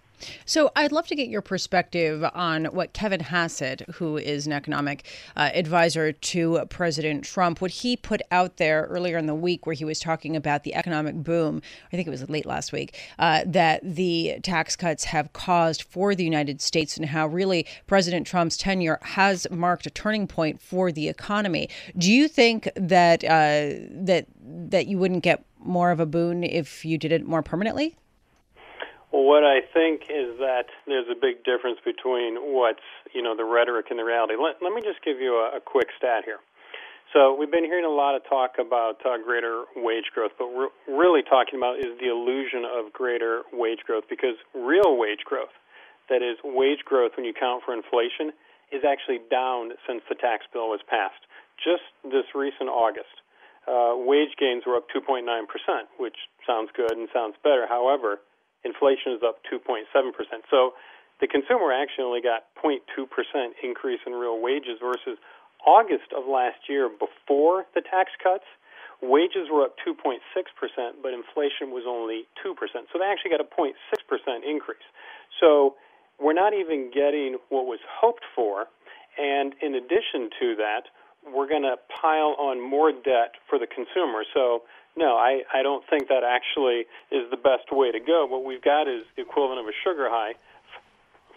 So 0.45 0.71
I'd 0.75 0.91
love 0.91 1.07
to 1.07 1.15
get 1.15 1.29
your 1.29 1.41
perspective 1.41 2.23
on 2.33 2.65
what 2.65 2.93
Kevin 2.93 3.19
Hassett, 3.19 3.81
who 3.95 4.17
is 4.17 4.47
an 4.47 4.53
economic 4.53 5.05
uh, 5.35 5.49
advisor 5.53 6.11
to 6.11 6.65
President 6.69 7.23
Trump, 7.23 7.61
what 7.61 7.71
he 7.71 7.97
put 7.97 8.21
out 8.31 8.57
there 8.57 8.87
earlier 8.89 9.17
in 9.17 9.25
the 9.25 9.35
week, 9.35 9.65
where 9.65 9.75
he 9.75 9.85
was 9.85 9.99
talking 9.99 10.35
about 10.35 10.63
the 10.63 10.75
economic 10.75 11.15
boom. 11.15 11.61
I 11.91 11.95
think 11.95 12.07
it 12.07 12.11
was 12.11 12.27
late 12.29 12.45
last 12.45 12.71
week 12.71 12.97
uh, 13.19 13.43
that 13.45 13.81
the 13.83 14.39
tax 14.43 14.75
cuts 14.75 15.05
have 15.05 15.33
caused 15.33 15.83
for 15.83 16.15
the 16.15 16.23
United 16.23 16.61
States, 16.61 16.97
and 16.97 17.05
how 17.05 17.27
really 17.27 17.65
President 17.87 18.27
Trump's 18.27 18.57
tenure 18.57 18.99
has 19.01 19.47
marked 19.51 19.85
a 19.85 19.89
turning 19.89 20.27
point 20.27 20.61
for 20.61 20.91
the 20.91 21.07
economy. 21.07 21.69
Do 21.97 22.11
you 22.11 22.27
think 22.27 22.69
that 22.75 23.23
uh, 23.23 23.87
that 23.91 24.27
that 24.69 24.87
you 24.87 24.97
wouldn't 24.97 25.23
get 25.23 25.45
more 25.59 25.91
of 25.91 25.99
a 25.99 26.05
boon 26.05 26.43
if 26.43 26.85
you 26.85 26.97
did 26.97 27.11
it 27.11 27.25
more 27.25 27.41
permanently? 27.41 27.95
What 29.15 29.47
I 29.47 29.63
think 29.63 30.11
is 30.11 30.35
that 30.43 30.67
there's 30.83 31.07
a 31.07 31.15
big 31.15 31.47
difference 31.47 31.79
between 31.87 32.35
what's, 32.51 32.83
you 33.15 33.23
know, 33.23 33.31
the 33.31 33.47
rhetoric 33.47 33.87
and 33.87 33.95
the 33.95 34.03
reality. 34.03 34.35
Let, 34.35 34.59
let 34.59 34.75
me 34.75 34.83
just 34.83 34.99
give 35.07 35.23
you 35.23 35.39
a, 35.39 35.55
a 35.55 35.61
quick 35.63 35.87
stat 35.95 36.27
here. 36.27 36.43
So 37.15 37.31
we've 37.31 37.49
been 37.49 37.63
hearing 37.63 37.87
a 37.87 37.95
lot 37.95 38.19
of 38.19 38.27
talk 38.27 38.59
about 38.59 38.99
uh, 39.07 39.15
greater 39.23 39.71
wage 39.79 40.11
growth, 40.11 40.35
but 40.35 40.51
we're 40.51 40.67
really 40.91 41.23
talking 41.23 41.55
about 41.55 41.79
is 41.79 41.95
the 42.03 42.11
illusion 42.11 42.67
of 42.67 42.91
greater 42.91 43.47
wage 43.55 43.87
growth 43.87 44.03
because 44.11 44.35
real 44.51 44.99
wage 44.99 45.23
growth, 45.23 45.55
that 46.11 46.19
is 46.19 46.35
wage 46.43 46.83
growth 46.83 47.15
when 47.15 47.23
you 47.23 47.31
count 47.31 47.63
for 47.63 47.71
inflation, 47.71 48.35
is 48.75 48.83
actually 48.83 49.23
down 49.31 49.79
since 49.87 50.03
the 50.11 50.19
tax 50.19 50.43
bill 50.51 50.67
was 50.67 50.83
passed. 50.91 51.23
Just 51.55 51.87
this 52.03 52.27
recent 52.35 52.67
August, 52.67 53.23
uh, 53.63 53.95
wage 53.95 54.35
gains 54.35 54.67
were 54.67 54.75
up 54.75 54.91
2.9%, 54.91 55.23
which 56.03 56.27
sounds 56.43 56.67
good 56.75 56.91
and 56.91 57.07
sounds 57.15 57.39
better. 57.47 57.63
However, 57.63 58.19
inflation 58.65 59.13
is 59.13 59.21
up 59.21 59.39
2.7%. 59.45 59.85
So 60.49 60.73
the 61.21 61.27
consumer 61.27 61.71
actually 61.71 62.03
only 62.03 62.21
got 62.21 62.49
0.2% 62.59 62.81
increase 63.63 64.01
in 64.05 64.13
real 64.13 64.41
wages 64.41 64.81
versus 64.81 65.17
August 65.65 66.11
of 66.11 66.27
last 66.27 66.67
year 66.67 66.89
before 66.89 67.65
the 67.73 67.81
tax 67.81 68.11
cuts. 68.21 68.45
Wages 69.01 69.47
were 69.51 69.63
up 69.63 69.75
2.6%, 69.85 70.19
but 71.03 71.13
inflation 71.13 71.71
was 71.71 71.83
only 71.87 72.27
2%. 72.43 72.51
So 72.91 72.99
they 72.99 73.05
actually 73.05 73.31
got 73.31 73.41
a 73.41 73.49
0.6% 73.49 73.71
increase. 74.43 74.87
So 75.39 75.75
we're 76.19 76.33
not 76.33 76.53
even 76.53 76.91
getting 76.93 77.37
what 77.49 77.65
was 77.65 77.79
hoped 77.87 78.23
for. 78.35 78.65
And 79.17 79.53
in 79.61 79.75
addition 79.75 80.29
to 80.39 80.55
that, 80.57 80.87
we're 81.25 81.47
going 81.47 81.63
to 81.63 81.75
pile 81.89 82.35
on 82.37 82.61
more 82.61 82.91
debt 82.91 83.35
for 83.49 83.57
the 83.57 83.67
consumer. 83.67 84.23
So, 84.33 84.63
no, 84.97 85.15
I, 85.17 85.41
I 85.53 85.61
don't 85.61 85.83
think 85.89 86.07
that 86.07 86.23
actually 86.23 86.85
is 87.11 87.29
the 87.29 87.37
best 87.37 87.71
way 87.71 87.91
to 87.91 87.99
go. 87.99 88.25
What 88.25 88.45
we've 88.45 88.61
got 88.61 88.87
is 88.87 89.03
the 89.15 89.23
equivalent 89.23 89.59
of 89.59 89.67
a 89.67 89.75
sugar 89.83 90.07
high 90.09 90.33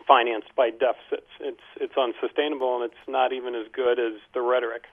financed 0.07 0.55
by 0.57 0.71
deficits. 0.71 1.29
It's, 1.41 1.61
it's 1.81 1.95
unsustainable 1.97 2.77
and 2.77 2.85
it's 2.85 3.09
not 3.09 3.33
even 3.33 3.55
as 3.55 3.67
good 3.73 3.99
as 3.99 4.15
the 4.33 4.41
rhetoric. 4.41 4.85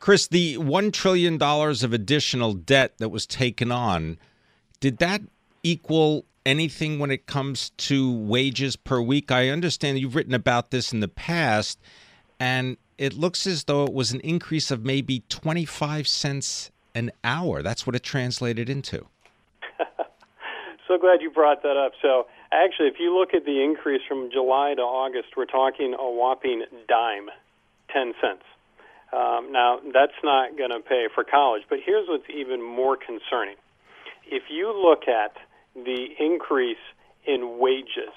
Chris, 0.00 0.26
the 0.28 0.56
$1 0.56 0.92
trillion 0.92 1.42
of 1.42 1.92
additional 1.92 2.52
debt 2.52 2.98
that 2.98 3.08
was 3.08 3.26
taken 3.26 3.72
on, 3.72 4.18
did 4.80 4.98
that 4.98 5.22
equal 5.62 6.24
anything 6.46 6.98
when 6.98 7.10
it 7.10 7.26
comes 7.26 7.70
to 7.70 8.12
wages 8.12 8.76
per 8.76 9.00
week? 9.00 9.32
I 9.32 9.48
understand 9.48 9.98
you've 9.98 10.14
written 10.14 10.34
about 10.34 10.70
this 10.70 10.92
in 10.92 11.00
the 11.00 11.08
past, 11.08 11.80
and 12.38 12.76
it 12.96 13.14
looks 13.14 13.46
as 13.46 13.64
though 13.64 13.84
it 13.84 13.92
was 13.92 14.12
an 14.12 14.20
increase 14.20 14.70
of 14.70 14.84
maybe 14.84 15.24
25 15.28 16.06
cents 16.06 16.70
an 16.98 17.12
hour. 17.24 17.62
That's 17.62 17.86
what 17.86 17.94
it 17.94 18.02
translated 18.02 18.68
into. 18.68 19.06
so 20.88 20.98
glad 20.98 21.22
you 21.22 21.30
brought 21.30 21.62
that 21.62 21.76
up. 21.76 21.92
So, 22.02 22.26
actually, 22.52 22.88
if 22.88 22.98
you 22.98 23.16
look 23.16 23.34
at 23.34 23.44
the 23.44 23.62
increase 23.62 24.02
from 24.08 24.30
July 24.32 24.74
to 24.76 24.82
August, 24.82 25.28
we're 25.36 25.46
talking 25.46 25.94
a 25.98 26.10
whopping 26.10 26.64
dime, 26.88 27.30
10 27.92 28.14
cents. 28.20 28.44
Um, 29.12 29.52
now, 29.52 29.78
that's 29.94 30.18
not 30.22 30.58
going 30.58 30.70
to 30.70 30.80
pay 30.80 31.06
for 31.14 31.24
college, 31.24 31.62
but 31.70 31.78
here's 31.84 32.08
what's 32.08 32.28
even 32.28 32.62
more 32.62 32.96
concerning. 32.96 33.56
If 34.26 34.44
you 34.50 34.68
look 34.68 35.08
at 35.08 35.32
the 35.74 36.08
increase 36.18 36.82
in 37.26 37.58
wages 37.58 38.12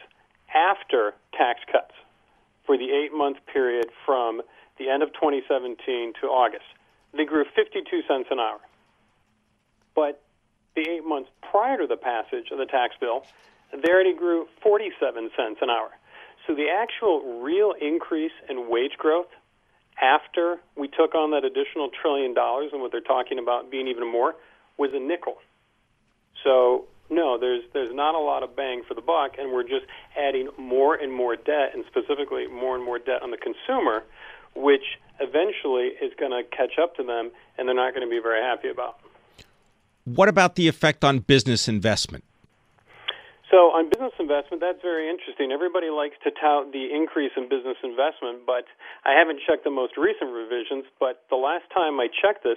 after 0.53 1.13
tax 1.37 1.59
cuts 1.71 1.93
for 2.65 2.77
the 2.77 2.91
eight 2.91 3.13
month 3.13 3.37
period 3.51 3.87
from 4.05 4.41
the 4.77 4.89
end 4.89 5.03
of 5.03 5.13
2017 5.13 5.77
to 6.21 6.27
August. 6.27 6.65
They 7.13 7.25
grew 7.25 7.45
52 7.55 7.83
cents 8.07 8.27
an 8.31 8.39
hour. 8.39 8.59
But 10.01 10.19
the 10.73 10.81
eight 10.81 11.05
months 11.05 11.29
prior 11.51 11.77
to 11.77 11.85
the 11.85 11.95
passage 11.95 12.49
of 12.51 12.57
the 12.57 12.65
tax 12.65 12.95
bill, 12.99 13.23
they 13.71 13.87
already 13.87 14.15
grew 14.15 14.47
47 14.63 15.29
cents 15.37 15.59
an 15.61 15.69
hour. 15.69 15.91
So 16.47 16.55
the 16.55 16.69
actual 16.73 17.43
real 17.43 17.75
increase 17.79 18.31
in 18.49 18.67
wage 18.67 18.97
growth 18.97 19.27
after 20.01 20.57
we 20.75 20.87
took 20.87 21.13
on 21.13 21.29
that 21.31 21.45
additional 21.45 21.89
trillion 22.01 22.33
dollars 22.33 22.71
and 22.73 22.81
what 22.81 22.91
they're 22.91 22.99
talking 23.15 23.37
about 23.37 23.69
being 23.69 23.87
even 23.87 24.11
more 24.11 24.33
was 24.79 24.89
a 24.95 24.99
nickel. 24.99 25.35
So 26.43 26.85
no, 27.11 27.37
there's 27.37 27.61
there's 27.71 27.93
not 27.93 28.15
a 28.15 28.23
lot 28.31 28.41
of 28.41 28.55
bang 28.55 28.81
for 28.87 28.95
the 28.95 29.05
buck, 29.05 29.33
and 29.37 29.53
we're 29.53 29.69
just 29.69 29.85
adding 30.17 30.49
more 30.57 30.95
and 30.95 31.13
more 31.13 31.35
debt, 31.35 31.75
and 31.75 31.85
specifically 31.85 32.47
more 32.47 32.73
and 32.73 32.83
more 32.83 32.97
debt 32.97 33.21
on 33.21 33.29
the 33.29 33.37
consumer, 33.37 34.01
which 34.55 34.97
eventually 35.19 35.93
is 36.01 36.11
going 36.17 36.31
to 36.31 36.41
catch 36.49 36.79
up 36.81 36.95
to 36.95 37.03
them, 37.03 37.29
and 37.59 37.67
they're 37.67 37.75
not 37.75 37.93
going 37.93 38.07
to 38.07 38.09
be 38.09 38.19
very 38.19 38.41
happy 38.41 38.69
about. 38.69 38.97
What 40.05 40.29
about 40.29 40.55
the 40.55 40.67
effect 40.67 41.03
on 41.03 41.19
business 41.19 41.67
investment? 41.67 42.23
So, 43.51 43.75
on 43.75 43.89
business 43.89 44.13
investment, 44.17 44.63
that's 44.63 44.81
very 44.81 45.09
interesting. 45.09 45.51
Everybody 45.51 45.89
likes 45.91 46.15
to 46.23 46.31
tout 46.31 46.71
the 46.71 46.87
increase 46.87 47.35
in 47.35 47.49
business 47.49 47.75
investment, 47.83 48.47
but 48.47 48.63
I 49.03 49.11
haven't 49.11 49.41
checked 49.45 49.65
the 49.65 49.75
most 49.75 49.97
recent 49.97 50.31
revisions. 50.31 50.85
But 50.99 51.27
the 51.29 51.35
last 51.35 51.67
time 51.73 51.99
I 51.99 52.07
checked 52.07 52.47
this, 52.47 52.55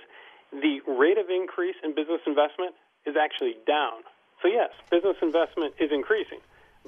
the 0.52 0.78
rate 0.87 1.18
of 1.18 1.28
increase 1.28 1.74
in 1.83 1.98
business 1.98 2.22
investment 2.26 2.78
is 3.04 3.16
actually 3.18 3.59
down. 3.66 4.07
So, 4.40 4.46
yes, 4.46 4.70
business 4.88 5.16
investment 5.20 5.74
is 5.80 5.90
increasing, 5.90 6.38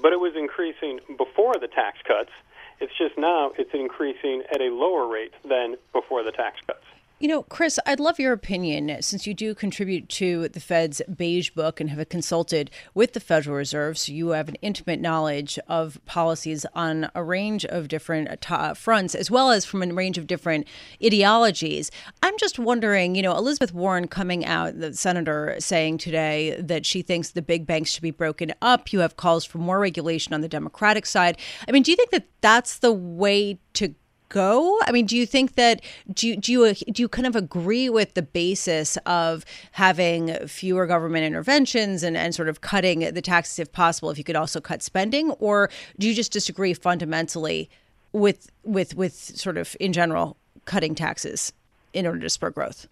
but 0.00 0.12
it 0.12 0.20
was 0.20 0.38
increasing 0.38 1.00
before 1.18 1.58
the 1.58 1.68
tax 1.68 1.98
cuts. 2.06 2.30
It's 2.78 2.92
just 2.96 3.18
now 3.18 3.52
it's 3.58 3.74
increasing 3.74 4.44
at 4.54 4.60
a 4.60 4.70
lower 4.70 5.08
rate 5.08 5.34
than 5.42 5.76
before 5.92 6.22
the 6.22 6.32
tax 6.32 6.62
cuts. 6.66 6.86
You 7.18 7.28
know, 7.28 7.44
Chris, 7.44 7.78
I'd 7.86 7.98
love 7.98 8.18
your 8.18 8.34
opinion 8.34 8.94
since 9.00 9.26
you 9.26 9.32
do 9.32 9.54
contribute 9.54 10.10
to 10.10 10.48
the 10.50 10.60
Fed's 10.60 11.00
beige 11.16 11.48
book 11.48 11.80
and 11.80 11.88
have 11.88 12.06
consulted 12.10 12.70
with 12.92 13.14
the 13.14 13.20
Federal 13.20 13.56
Reserve. 13.56 13.96
So 13.96 14.12
you 14.12 14.28
have 14.28 14.50
an 14.50 14.56
intimate 14.56 15.00
knowledge 15.00 15.58
of 15.66 15.98
policies 16.04 16.66
on 16.74 17.08
a 17.14 17.24
range 17.24 17.64
of 17.64 17.88
different 17.88 18.50
uh, 18.50 18.74
fronts, 18.74 19.14
as 19.14 19.30
well 19.30 19.50
as 19.50 19.64
from 19.64 19.82
a 19.82 19.86
range 19.94 20.18
of 20.18 20.26
different 20.26 20.68
ideologies. 21.02 21.90
I'm 22.22 22.36
just 22.36 22.58
wondering, 22.58 23.14
you 23.14 23.22
know, 23.22 23.34
Elizabeth 23.34 23.72
Warren 23.72 24.08
coming 24.08 24.44
out, 24.44 24.78
the 24.78 24.92
senator 24.92 25.56
saying 25.58 25.96
today 25.96 26.60
that 26.60 26.84
she 26.84 27.00
thinks 27.00 27.30
the 27.30 27.40
big 27.40 27.66
banks 27.66 27.88
should 27.88 28.02
be 28.02 28.10
broken 28.10 28.52
up. 28.60 28.92
You 28.92 28.98
have 28.98 29.16
calls 29.16 29.46
for 29.46 29.56
more 29.56 29.78
regulation 29.78 30.34
on 30.34 30.42
the 30.42 30.48
Democratic 30.48 31.06
side. 31.06 31.38
I 31.66 31.72
mean, 31.72 31.82
do 31.82 31.90
you 31.90 31.96
think 31.96 32.10
that 32.10 32.28
that's 32.42 32.80
the 32.80 32.92
way 32.92 33.58
to 33.72 33.94
go? 34.28 34.78
I 34.84 34.92
mean, 34.92 35.06
do 35.06 35.16
you 35.16 35.26
think 35.26 35.54
that 35.54 35.82
do 36.12 36.28
you, 36.28 36.36
do 36.36 36.52
you 36.52 36.74
do 36.74 37.02
you 37.02 37.08
kind 37.08 37.26
of 37.26 37.36
agree 37.36 37.88
with 37.88 38.14
the 38.14 38.22
basis 38.22 38.96
of 39.06 39.44
having 39.72 40.34
fewer 40.46 40.86
government 40.86 41.24
interventions 41.24 42.02
and, 42.02 42.16
and 42.16 42.34
sort 42.34 42.48
of 42.48 42.60
cutting 42.60 43.00
the 43.00 43.22
taxes 43.22 43.58
if 43.58 43.72
possible 43.72 44.10
if 44.10 44.18
you 44.18 44.24
could 44.24 44.36
also 44.36 44.60
cut 44.60 44.82
spending, 44.82 45.30
or 45.32 45.70
do 45.98 46.08
you 46.08 46.14
just 46.14 46.32
disagree 46.32 46.74
fundamentally 46.74 47.70
with 48.12 48.50
with 48.64 48.94
with 48.96 49.14
sort 49.14 49.56
of 49.56 49.76
in 49.80 49.92
general 49.92 50.36
cutting 50.64 50.94
taxes 50.94 51.52
in 51.92 52.06
order 52.06 52.20
to 52.20 52.30
spur 52.30 52.50
growth? 52.50 52.88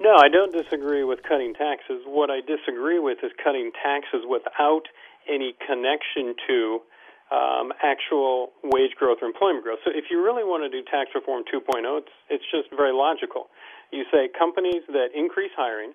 No, 0.00 0.14
I 0.16 0.28
don't 0.28 0.52
disagree 0.52 1.02
with 1.02 1.24
cutting 1.28 1.54
taxes. 1.54 2.02
What 2.06 2.30
I 2.30 2.40
disagree 2.40 3.00
with 3.00 3.18
is 3.24 3.32
cutting 3.42 3.72
taxes 3.82 4.22
without 4.28 4.82
any 5.28 5.54
connection 5.66 6.34
to 6.46 6.80
um, 7.28 7.72
actual 7.82 8.50
wage 8.64 8.96
growth 8.96 9.18
or 9.20 9.28
employment 9.28 9.64
growth. 9.64 9.80
So 9.84 9.92
if 9.92 10.08
you 10.10 10.22
really 10.22 10.44
want 10.44 10.64
to 10.64 10.72
do 10.72 10.80
tax 10.84 11.12
reform 11.14 11.44
2.0, 11.44 11.84
it's, 12.00 12.14
it's 12.30 12.48
just 12.48 12.72
very 12.72 12.92
logical. 12.92 13.52
You 13.92 14.04
say 14.12 14.28
companies 14.32 14.84
that 14.88 15.12
increase 15.12 15.52
hiring 15.56 15.92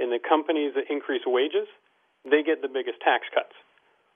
and 0.00 0.08
the 0.12 0.20
companies 0.20 0.72
that 0.76 0.88
increase 0.88 1.22
wages, 1.26 1.68
they 2.24 2.42
get 2.42 2.64
the 2.64 2.68
biggest 2.72 3.00
tax 3.04 3.28
cuts. 3.32 3.52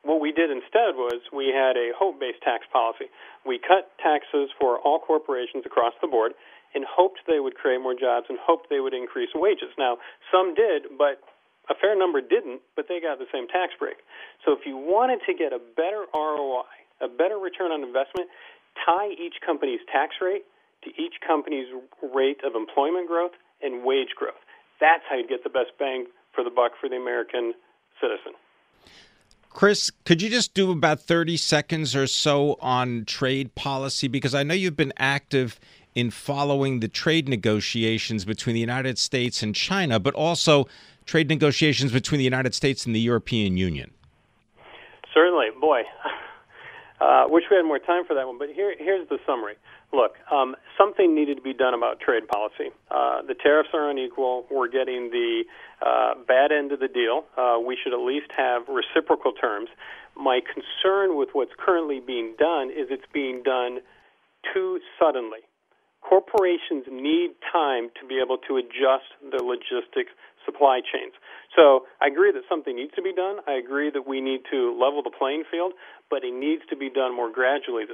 What 0.04 0.20
we 0.20 0.32
did 0.32 0.52
instead 0.52 0.96
was 1.00 1.20
we 1.32 1.48
had 1.48 1.80
a 1.80 1.92
hope 1.96 2.20
based 2.20 2.44
tax 2.44 2.68
policy. 2.68 3.08
We 3.44 3.56
cut 3.56 3.88
taxes 4.00 4.52
for 4.60 4.76
all 4.80 5.00
corporations 5.00 5.64
across 5.64 5.96
the 6.00 6.08
board 6.08 6.32
and 6.74 6.84
hoped 6.84 7.24
they 7.26 7.40
would 7.40 7.54
create 7.56 7.80
more 7.80 7.96
jobs 7.96 8.26
and 8.28 8.36
hoped 8.40 8.68
they 8.68 8.80
would 8.80 8.92
increase 8.92 9.30
wages. 9.34 9.72
Now, 9.78 9.96
some 10.28 10.54
did, 10.54 10.92
but 10.98 11.24
a 11.70 11.74
fair 11.74 11.96
number 11.96 12.20
didn't, 12.20 12.60
but 12.76 12.86
they 12.88 13.00
got 13.00 13.18
the 13.18 13.28
same 13.32 13.48
tax 13.48 13.72
break. 13.78 13.96
So 14.44 14.52
if 14.52 14.66
you 14.66 14.76
wanted 14.76 15.20
to 15.26 15.34
get 15.34 15.52
a 15.52 15.58
better 15.58 16.04
ROI, 16.12 16.68
a 17.00 17.08
better 17.08 17.38
return 17.38 17.72
on 17.72 17.82
investment, 17.82 18.28
tie 18.84 19.12
each 19.16 19.40
company's 19.44 19.80
tax 19.90 20.16
rate 20.20 20.44
to 20.84 20.90
each 21.00 21.20
company's 21.26 21.66
rate 22.14 22.40
of 22.44 22.54
employment 22.54 23.08
growth 23.08 23.32
and 23.62 23.84
wage 23.84 24.12
growth. 24.16 24.40
That's 24.80 25.02
how 25.08 25.16
you 25.16 25.26
get 25.26 25.42
the 25.44 25.50
best 25.50 25.72
bang 25.78 26.06
for 26.34 26.44
the 26.44 26.50
buck 26.50 26.72
for 26.80 26.88
the 26.88 26.96
American 26.96 27.54
citizen. 28.00 28.32
Chris, 29.48 29.92
could 30.04 30.20
you 30.20 30.28
just 30.28 30.52
do 30.52 30.72
about 30.72 31.00
30 31.00 31.36
seconds 31.36 31.94
or 31.94 32.08
so 32.08 32.58
on 32.60 33.04
trade 33.04 33.54
policy? 33.54 34.08
Because 34.08 34.34
I 34.34 34.42
know 34.42 34.52
you've 34.52 34.76
been 34.76 34.92
active 34.98 35.60
in 35.94 36.10
following 36.10 36.80
the 36.80 36.88
trade 36.88 37.28
negotiations 37.28 38.24
between 38.24 38.54
the 38.54 38.60
United 38.60 38.98
States 38.98 39.42
and 39.42 39.54
China, 39.54 40.00
but 40.00 40.14
also 40.14 40.66
trade 41.06 41.28
negotiations 41.28 41.92
between 41.92 42.18
the 42.18 42.24
United 42.24 42.54
States 42.54 42.86
and 42.86 42.94
the 42.94 43.00
European 43.00 43.56
Union? 43.56 43.92
Certainly, 45.12 45.48
boy. 45.60 45.82
Uh, 47.00 47.24
wish 47.28 47.44
we 47.50 47.56
had 47.56 47.64
more 47.64 47.80
time 47.80 48.04
for 48.06 48.14
that 48.14 48.26
one, 48.26 48.38
but 48.38 48.48
here, 48.48 48.74
here's 48.78 49.06
the 49.08 49.18
summary. 49.26 49.56
Look, 49.92 50.14
um, 50.32 50.56
something 50.78 51.14
needed 51.14 51.36
to 51.36 51.42
be 51.42 51.52
done 51.52 51.74
about 51.74 52.00
trade 52.00 52.26
policy. 52.28 52.70
Uh, 52.90 53.20
the 53.22 53.34
tariffs 53.34 53.68
are 53.74 53.90
unequal. 53.90 54.46
We're 54.50 54.68
getting 54.68 55.10
the 55.10 55.44
uh, 55.84 56.14
bad 56.26 56.50
end 56.50 56.72
of 56.72 56.80
the 56.80 56.88
deal. 56.88 57.24
Uh, 57.36 57.58
we 57.64 57.76
should 57.76 57.92
at 57.92 58.00
least 58.00 58.30
have 58.36 58.62
reciprocal 58.68 59.32
terms. 59.32 59.68
My 60.16 60.40
concern 60.40 61.16
with 61.16 61.30
what's 61.32 61.52
currently 61.58 62.00
being 62.00 62.34
done 62.38 62.70
is 62.70 62.88
it's 62.90 63.10
being 63.12 63.42
done 63.42 63.80
too 64.54 64.80
suddenly. 64.98 65.40
Corporations 66.04 66.84
need 66.90 67.32
time 67.50 67.88
to 68.00 68.06
be 68.06 68.20
able 68.20 68.36
to 68.46 68.56
adjust 68.60 69.08
their 69.24 69.40
logistics 69.40 70.12
supply 70.44 70.80
chains. 70.84 71.14
So 71.56 71.86
I 72.00 72.08
agree 72.08 72.30
that 72.32 72.42
something 72.48 72.76
needs 72.76 72.92
to 72.94 73.02
be 73.02 73.12
done. 73.12 73.40
I 73.48 73.52
agree 73.56 73.90
that 73.90 74.06
we 74.06 74.20
need 74.20 74.42
to 74.52 74.76
level 74.78 75.02
the 75.02 75.10
playing 75.10 75.44
field, 75.50 75.72
but 76.10 76.22
it 76.22 76.34
needs 76.34 76.62
to 76.68 76.76
be 76.76 76.90
done 76.90 77.16
more 77.16 77.32
gradually 77.32 77.84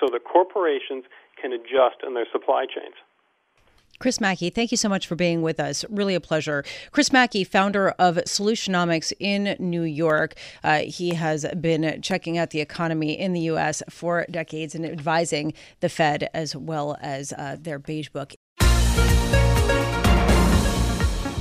so 0.00 0.08
that 0.10 0.24
corporations 0.24 1.04
can 1.40 1.52
adjust 1.52 2.02
in 2.04 2.14
their 2.14 2.26
supply 2.32 2.66
chains. 2.66 2.98
Chris 4.00 4.18
Macke, 4.18 4.52
thank 4.52 4.70
you 4.70 4.78
so 4.78 4.88
much 4.88 5.06
for 5.06 5.14
being 5.14 5.42
with 5.42 5.60
us. 5.60 5.84
Really 5.90 6.14
a 6.14 6.20
pleasure. 6.20 6.64
Chris 6.90 7.10
Macke, 7.10 7.46
founder 7.46 7.90
of 7.90 8.16
Solutionomics 8.16 9.12
in 9.20 9.56
New 9.58 9.82
York. 9.82 10.34
Uh, 10.64 10.78
he 10.80 11.14
has 11.14 11.44
been 11.60 12.00
checking 12.00 12.38
out 12.38 12.48
the 12.48 12.60
economy 12.60 13.12
in 13.12 13.34
the 13.34 13.40
U.S. 13.40 13.82
for 13.90 14.24
decades 14.30 14.74
and 14.74 14.86
advising 14.86 15.52
the 15.80 15.90
Fed 15.90 16.30
as 16.32 16.56
well 16.56 16.96
as 17.02 17.34
uh, 17.34 17.58
their 17.60 17.78
beige 17.78 18.08
book. 18.08 18.34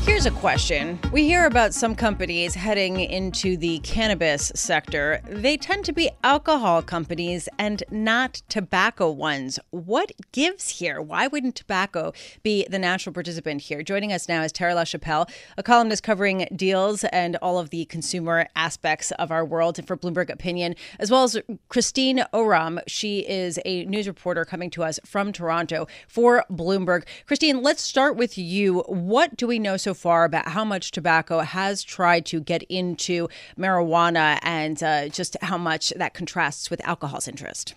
Here's 0.10 0.26
a 0.26 0.32
question. 0.32 1.00
We 1.14 1.24
hear 1.24 1.46
about 1.46 1.74
some 1.74 1.94
companies 1.94 2.56
heading 2.56 3.00
into 3.00 3.56
the 3.56 3.78
cannabis 3.80 4.52
sector. 4.56 5.22
They 5.30 5.56
tend 5.56 5.86
to 5.86 5.94
be 5.94 6.10
alcohol 6.24 6.82
companies 6.82 7.48
and 7.60 7.84
not 7.92 8.42
tobacco 8.50 9.12
ones. 9.12 9.60
What 9.70 10.12
gives 10.32 10.68
here? 10.70 11.00
Why 11.00 11.28
wouldn't 11.28 11.56
tobacco 11.56 12.12
be 12.42 12.66
the 12.68 12.80
natural 12.80 13.14
participant 13.14 13.62
here? 13.62 13.84
Joining 13.84 14.12
us 14.12 14.28
now 14.28 14.42
is 14.42 14.52
Tara 14.52 14.74
Lachapelle, 14.74 15.30
a 15.58 15.64
columnist 15.64 16.02
covering 16.02 16.48
deals 16.56 17.04
and 17.06 17.36
all 17.38 17.60
of 17.60 17.70
the 17.70 17.86
consumer 17.86 18.48
aspects 18.56 19.12
of 19.12 19.32
our 19.32 19.46
world 19.46 19.80
for 19.86 19.96
Bloomberg 19.96 20.32
Opinion, 20.32 20.76
as 20.98 21.12
well 21.12 21.24
as 21.24 21.38
Kristine 21.70 22.26
Owram. 22.34 22.80
She 22.88 23.20
is 23.20 23.60
a 23.64 23.86
news 23.86 24.08
reporter 24.08 24.44
coming 24.44 24.72
to 24.72 24.84
us 24.84 25.00
from 25.06 25.32
Toronto 25.32 25.88
for 26.08 26.44
Bloomberg. 26.52 27.06
Kristine, 27.28 27.62
let's 27.62 27.84
start 27.84 28.18
with 28.18 28.40
you. 28.40 28.80
What 28.88 29.38
do 29.38 29.46
we 29.46 29.60
know 29.60 29.78
so 29.78 29.94
far? 29.94 29.99
Far 30.00 30.24
about 30.24 30.48
how 30.48 30.64
much 30.64 30.92
tobacco 30.92 31.40
has 31.40 31.84
tried 31.84 32.26
to 32.28 32.40
get 32.40 32.64
into 32.64 33.28
marijuana 33.58 34.40
and 34.42 34.82
uh, 34.82 35.10
just 35.10 35.36
how 35.42 35.58
much 35.58 35.92
that 35.98 36.14
contrasts 36.14 36.70
with 36.70 36.80
alcohol's 36.88 37.28
interest. 37.28 37.76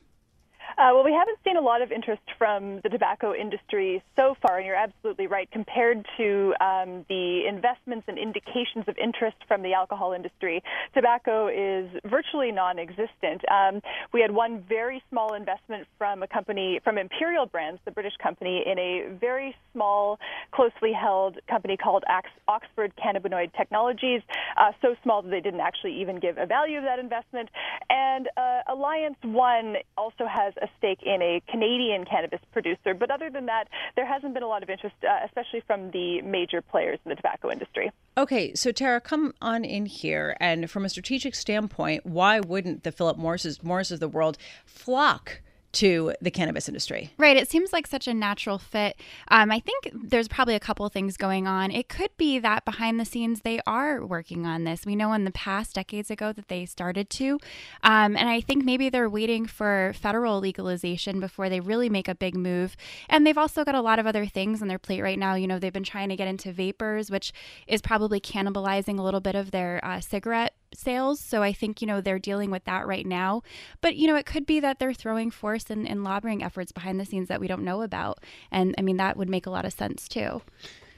Uh, 0.83 0.91
well, 0.93 1.05
we 1.05 1.13
haven't 1.13 1.39
seen 1.45 1.57
a 1.57 1.61
lot 1.61 1.81
of 1.81 1.93
interest 1.93 2.23
from 2.37 2.81
the 2.83 2.89
tobacco 2.89 3.33
industry 3.33 4.03
so 4.19 4.35
far, 4.43 4.57
and 4.57 4.67
you're 4.67 4.75
absolutely 4.75 5.29
right. 5.29 5.49
Compared 5.53 6.05
to 6.17 6.53
um, 6.61 7.07
the 7.09 7.47
investments 7.47 8.07
and 8.09 8.19
indications 8.19 8.85
of 8.89 8.99
interest 8.99 9.37
from 9.47 9.63
the 9.63 9.75
alcohol 9.75 10.13
industry, 10.13 10.61
tobacco 10.93 11.47
is 11.47 11.89
virtually 12.05 12.51
non-existent. 12.51 13.43
Um, 13.49 13.81
we 14.13 14.23
had 14.23 14.33
one 14.33 14.65
very 14.69 15.01
small 15.09 15.35
investment 15.35 15.87
from 15.99 16.25
a 16.25 16.27
company, 16.27 16.81
from 16.83 16.99
Imperial 16.99 17.47
Brands, 17.47 17.81
the 17.85 17.93
British 17.93 18.15
company, 18.21 18.65
in 18.67 18.77
a 18.77 19.17
very 19.21 19.55
small, 19.73 20.19
closely 20.51 20.93
held 20.93 21.39
company 21.49 21.77
called 21.77 22.03
Oxford 22.49 22.93
Cannabinoid 22.97 23.53
Technologies. 23.57 24.23
Uh, 24.57 24.73
so 24.83 24.97
small 25.05 25.23
that 25.23 25.31
they 25.31 25.41
didn't 25.41 25.61
actually 25.61 26.01
even 26.01 26.19
give 26.19 26.39
a 26.39 26.47
value 26.47 26.79
of 26.79 26.85
that 26.85 26.99
investment. 26.99 27.51
And 27.89 28.29
uh, 28.37 28.63
Alliance 28.67 29.19
One 29.23 29.77
also 29.97 30.27
has 30.27 30.55
a 30.61 30.72
stake 30.79 31.03
in 31.03 31.23
a 31.23 31.43
Canadian 31.51 32.05
cannabis 32.05 32.41
producer. 32.53 32.95
But 32.95 33.11
other 33.11 33.31
than 33.31 33.47
that, 33.47 33.65
there 33.97 34.07
hasn't 34.07 34.35
been 34.35 34.43
a 34.43 34.49
lot 34.49 34.63
of 34.63 34.71
interest, 34.71 34.95
uh, 35.03 35.25
especially 35.25 35.63
from 35.67 35.91
the 35.91 36.23
major 36.23 36.61
players 36.61 36.99
in 37.05 37.11
the 37.11 37.17
tobacco 37.17 37.51
industry. 37.51 37.91
Okay, 38.17 38.55
so 38.55 38.73
Tara, 38.73 39.01
come 39.01 39.33
on 39.41 39.65
in 39.65 39.87
here. 39.87 40.37
And 40.41 40.71
from 40.71 40.85
a 40.85 40.89
strategic 40.89 41.35
standpoint, 41.35 42.05
why 42.05 42.41
wouldn't 42.41 42.85
the 42.85 42.93
Philip 42.93 43.17
Morris's, 43.17 43.63
Morris's 43.63 43.93
of 43.93 44.01
the 44.01 44.09
world 44.09 44.39
flock? 44.65 45.41
To 45.73 46.13
the 46.21 46.31
cannabis 46.31 46.69
industry. 46.69 47.11
Right. 47.17 47.37
It 47.37 47.51
seems 47.51 47.73
like 47.73 47.87
such 47.87 48.07
a 48.07 48.15
natural 48.15 48.59
fit. 48.59 48.97
Um, 49.29 49.51
I 49.51 49.61
think 49.61 49.91
there's 49.93 50.29
probably 50.29 50.55
a 50.55 50.61
couple 50.61 50.89
things 50.89 51.17
going 51.17 51.47
on. 51.47 51.71
It 51.71 51.89
could 51.89 52.11
be 52.17 52.39
that 52.39 52.65
behind 52.65 53.01
the 53.01 53.05
scenes 53.05 53.41
they 53.41 53.61
are 53.67 54.05
working 54.05 54.47
on 54.47 54.65
this. 54.65 54.85
We 54.85 54.97
know 54.97 55.13
in 55.13 55.25
the 55.25 55.31
past, 55.31 55.75
decades 55.75 56.11
ago, 56.11 56.33
that 56.33 56.49
they 56.49 56.67
started 56.67 57.09
to. 57.11 57.39
Um, 57.83 58.17
and 58.17 58.29
I 58.29 58.41
think 58.41 58.65
maybe 58.65 58.91
they're 58.91 59.09
waiting 59.09 59.47
for 59.47 59.93
federal 59.99 60.41
legalization 60.41 61.21
before 61.21 61.49
they 61.49 61.61
really 61.61 61.89
make 61.89 62.09
a 62.09 62.15
big 62.15 62.37
move. 62.37 62.77
And 63.09 63.27
they've 63.27 63.39
also 63.39 63.65
got 63.65 63.75
a 63.75 63.81
lot 63.81 63.99
of 63.99 64.07
other 64.07 64.27
things 64.27 64.63
on 64.63 64.69
their 64.69 64.79
plate 64.79 65.03
right 65.03 65.19
now. 65.19 65.35
You 65.35 65.47
know, 65.47 65.59
they've 65.59 65.73
been 65.73 65.85
trying 65.85 66.11
to 66.11 66.17
get 66.17 66.29
into 66.29 66.53
vapors, 66.53 67.11
which 67.11 67.33
is 67.67 67.81
probably 67.81 68.21
cannibalizing 68.21 68.99
a 68.99 69.03
little 69.03 69.21
bit 69.21 69.35
of 69.35 69.51
their 69.51 69.81
uh, 69.85 70.01
cigarette 70.01 70.55
sales. 70.77 71.21
So 71.21 71.43
I 71.43 71.53
think, 71.53 71.81
you 71.81 71.87
know, 71.87 72.01
they're 72.01 72.19
dealing 72.19 72.51
with 72.51 72.65
that 72.65 72.87
right 72.87 73.07
now. 73.07 73.43
But, 73.81 73.97
you 73.97 74.07
know, 74.07 74.17
it 74.17 74.27
could 74.27 74.47
be 74.47 74.61
that 74.61 74.79
they're 74.79 74.95
throwing 74.95 75.31
force 75.31 75.71
and, 75.71 75.89
and 75.89 76.05
lobbying 76.05 76.43
efforts 76.43 76.73
behind 76.73 76.99
the 76.99 77.05
scenes 77.05 77.29
that 77.29 77.41
we 77.41 77.49
don't 77.49 77.65
know 77.65 77.83
about. 77.83 78.19
And 78.51 78.75
I 78.79 78.83
mean, 78.83 78.97
that 78.97 79.17
would 79.17 79.29
make 79.29 79.47
a 79.47 79.51
lot 79.51 79.65
of 79.65 79.73
sense 79.73 80.09
too. 80.09 80.43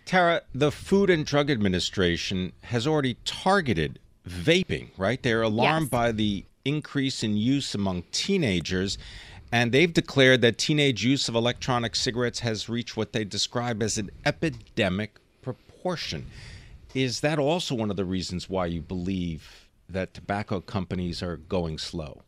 Tara, 0.05 0.43
the 0.55 0.71
Food 0.71 1.09
and 1.09 1.25
Drug 1.25 1.51
Administration 1.51 2.53
has 2.65 2.87
already 2.87 3.17
targeted 3.25 3.99
vaping, 4.29 4.89
right? 4.99 5.23
They're 5.23 5.43
alarmed 5.43 5.87
yes. 5.87 5.91
by 5.91 6.13
the 6.13 6.45
increase 6.65 7.23
in 7.23 7.37
use 7.37 7.75
among 7.75 8.03
teenagers. 8.13 8.99
And 9.53 9.71
they've 9.71 9.93
declared 9.93 10.41
that 10.41 10.59
teenage 10.59 11.05
use 11.05 11.29
of 11.29 11.35
electronic 11.35 11.95
cigarettes 11.95 12.41
has 12.41 12.69
reached 12.69 12.97
what 12.97 13.13
they 13.13 13.25
describe 13.25 13.83
as 13.83 13.99
an 13.99 14.11
epidemic 14.27 15.19
proportion. 15.43 16.27
Is 16.93 17.21
that 17.21 17.39
also 17.39 17.75
one 17.75 17.91
of 17.91 17.97
the 17.97 18.05
reasons 18.05 18.49
why 18.49 18.67
you 18.67 18.81
believe 18.81 19.64
that 19.89 20.13
tobacco 20.15 20.61
companies 20.61 21.23
are 21.23 21.37
going 21.37 21.79
slow? 21.79 22.24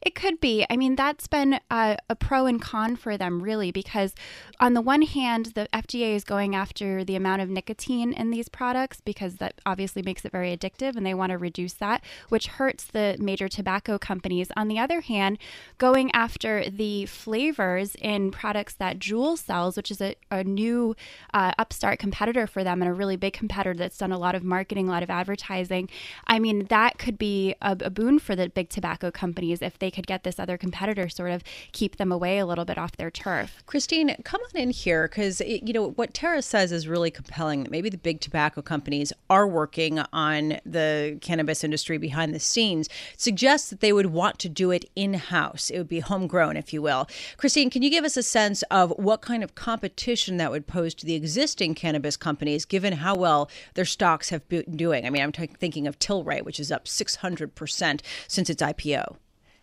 It 0.00 0.14
could 0.14 0.40
be. 0.40 0.64
I 0.70 0.76
mean, 0.76 0.96
that's 0.96 1.26
been 1.26 1.60
a, 1.70 1.98
a, 2.08 2.16
pro 2.16 2.46
and 2.46 2.60
con 2.60 2.96
for 2.96 3.16
them, 3.16 3.42
really, 3.42 3.70
because 3.70 4.14
on 4.60 4.74
the 4.74 4.80
one 4.80 5.02
hand, 5.02 5.52
the 5.54 5.68
FDA 5.72 6.14
is 6.14 6.24
going 6.24 6.54
after 6.54 7.04
the 7.04 7.16
amount 7.16 7.42
of 7.42 7.50
nicotine 7.50 8.12
in 8.12 8.30
these 8.30 8.48
products 8.48 9.00
because 9.00 9.36
that 9.36 9.60
obviously 9.66 10.02
makes 10.02 10.24
it 10.24 10.32
very 10.32 10.56
addictive 10.56 10.96
and 10.96 11.04
they 11.04 11.14
want 11.14 11.30
to 11.30 11.38
reduce 11.38 11.74
that, 11.74 12.02
which 12.28 12.46
hurts 12.46 12.84
the 12.84 13.16
major 13.18 13.48
tobacco 13.48 13.98
companies. 13.98 14.50
On 14.56 14.68
the 14.68 14.78
other 14.78 15.00
hand, 15.00 15.38
going 15.78 16.10
after 16.12 16.70
the 16.70 17.06
flavors 17.06 17.94
in 17.96 18.30
products 18.30 18.74
that 18.74 18.98
Juul 18.98 19.36
sells, 19.36 19.76
which 19.76 19.90
is 19.90 20.00
a, 20.00 20.14
a 20.30 20.44
new 20.44 20.96
uh, 21.34 21.52
upstart 21.58 21.98
competitor 21.98 22.46
for 22.46 22.64
them 22.64 22.80
and 22.80 22.88
a 22.88 22.94
really 22.94 23.16
big 23.16 23.32
competitor 23.32 23.74
that's 23.74 23.98
done 23.98 24.12
a 24.12 24.18
lot 24.18 24.34
of 24.34 24.44
marketing, 24.44 24.88
a 24.88 24.92
lot 24.92 25.02
of 25.02 25.10
advertising. 25.10 25.88
I 26.26 26.38
mean, 26.38 26.66
that 26.66 26.98
could 26.98 27.18
be 27.18 27.54
a, 27.60 27.76
a 27.80 27.90
boon 27.90 28.18
for 28.18 28.36
the 28.36 28.48
big 28.48 28.68
tobacco 28.68 29.10
companies 29.10 29.62
if 29.62 29.78
they 29.82 29.90
could 29.90 30.06
get 30.06 30.22
this 30.22 30.38
other 30.38 30.56
competitor 30.56 31.08
sort 31.08 31.32
of 31.32 31.42
keep 31.72 31.96
them 31.96 32.12
away 32.12 32.38
a 32.38 32.46
little 32.46 32.64
bit 32.64 32.78
off 32.78 32.92
their 32.92 33.10
turf. 33.10 33.62
Kristine, 33.66 34.14
come 34.24 34.40
on 34.40 34.60
in 34.60 34.70
here 34.70 35.08
because 35.08 35.40
you 35.40 35.72
know 35.72 35.90
what 35.90 36.14
Tara 36.14 36.40
says 36.40 36.70
is 36.70 36.86
really 36.86 37.10
compelling. 37.10 37.64
That 37.64 37.72
maybe 37.72 37.90
the 37.90 37.98
big 37.98 38.20
tobacco 38.20 38.62
companies 38.62 39.12
are 39.28 39.46
working 39.46 39.98
on 40.12 40.60
the 40.64 41.18
cannabis 41.20 41.64
industry 41.64 41.98
behind 41.98 42.32
the 42.32 42.38
scenes. 42.38 42.88
Suggests 43.16 43.70
that 43.70 43.80
they 43.80 43.92
would 43.92 44.06
want 44.06 44.38
to 44.38 44.48
do 44.48 44.70
it 44.70 44.84
in 44.94 45.14
house. 45.14 45.68
It 45.68 45.78
would 45.78 45.88
be 45.88 45.98
homegrown, 45.98 46.56
if 46.56 46.72
you 46.72 46.80
will. 46.80 47.08
Kristine, 47.36 47.68
can 47.68 47.82
you 47.82 47.90
give 47.90 48.04
us 48.04 48.16
a 48.16 48.22
sense 48.22 48.62
of 48.70 48.92
what 48.96 49.20
kind 49.20 49.42
of 49.42 49.56
competition 49.56 50.36
that 50.36 50.52
would 50.52 50.68
pose 50.68 50.94
to 50.94 51.06
the 51.06 51.14
existing 51.14 51.74
cannabis 51.74 52.16
companies, 52.16 52.64
given 52.64 52.92
how 52.92 53.16
well 53.16 53.50
their 53.74 53.84
stocks 53.84 54.28
have 54.28 54.48
been 54.48 54.76
doing? 54.76 55.04
I 55.04 55.10
mean, 55.10 55.22
I'm 55.22 55.32
t- 55.32 55.46
thinking 55.46 55.88
of 55.88 55.98
Tilray, 55.98 56.42
which 56.44 56.60
is 56.60 56.70
up 56.70 56.86
600 56.86 57.56
percent 57.56 58.00
since 58.28 58.48
its 58.48 58.62
IPO. 58.62 59.16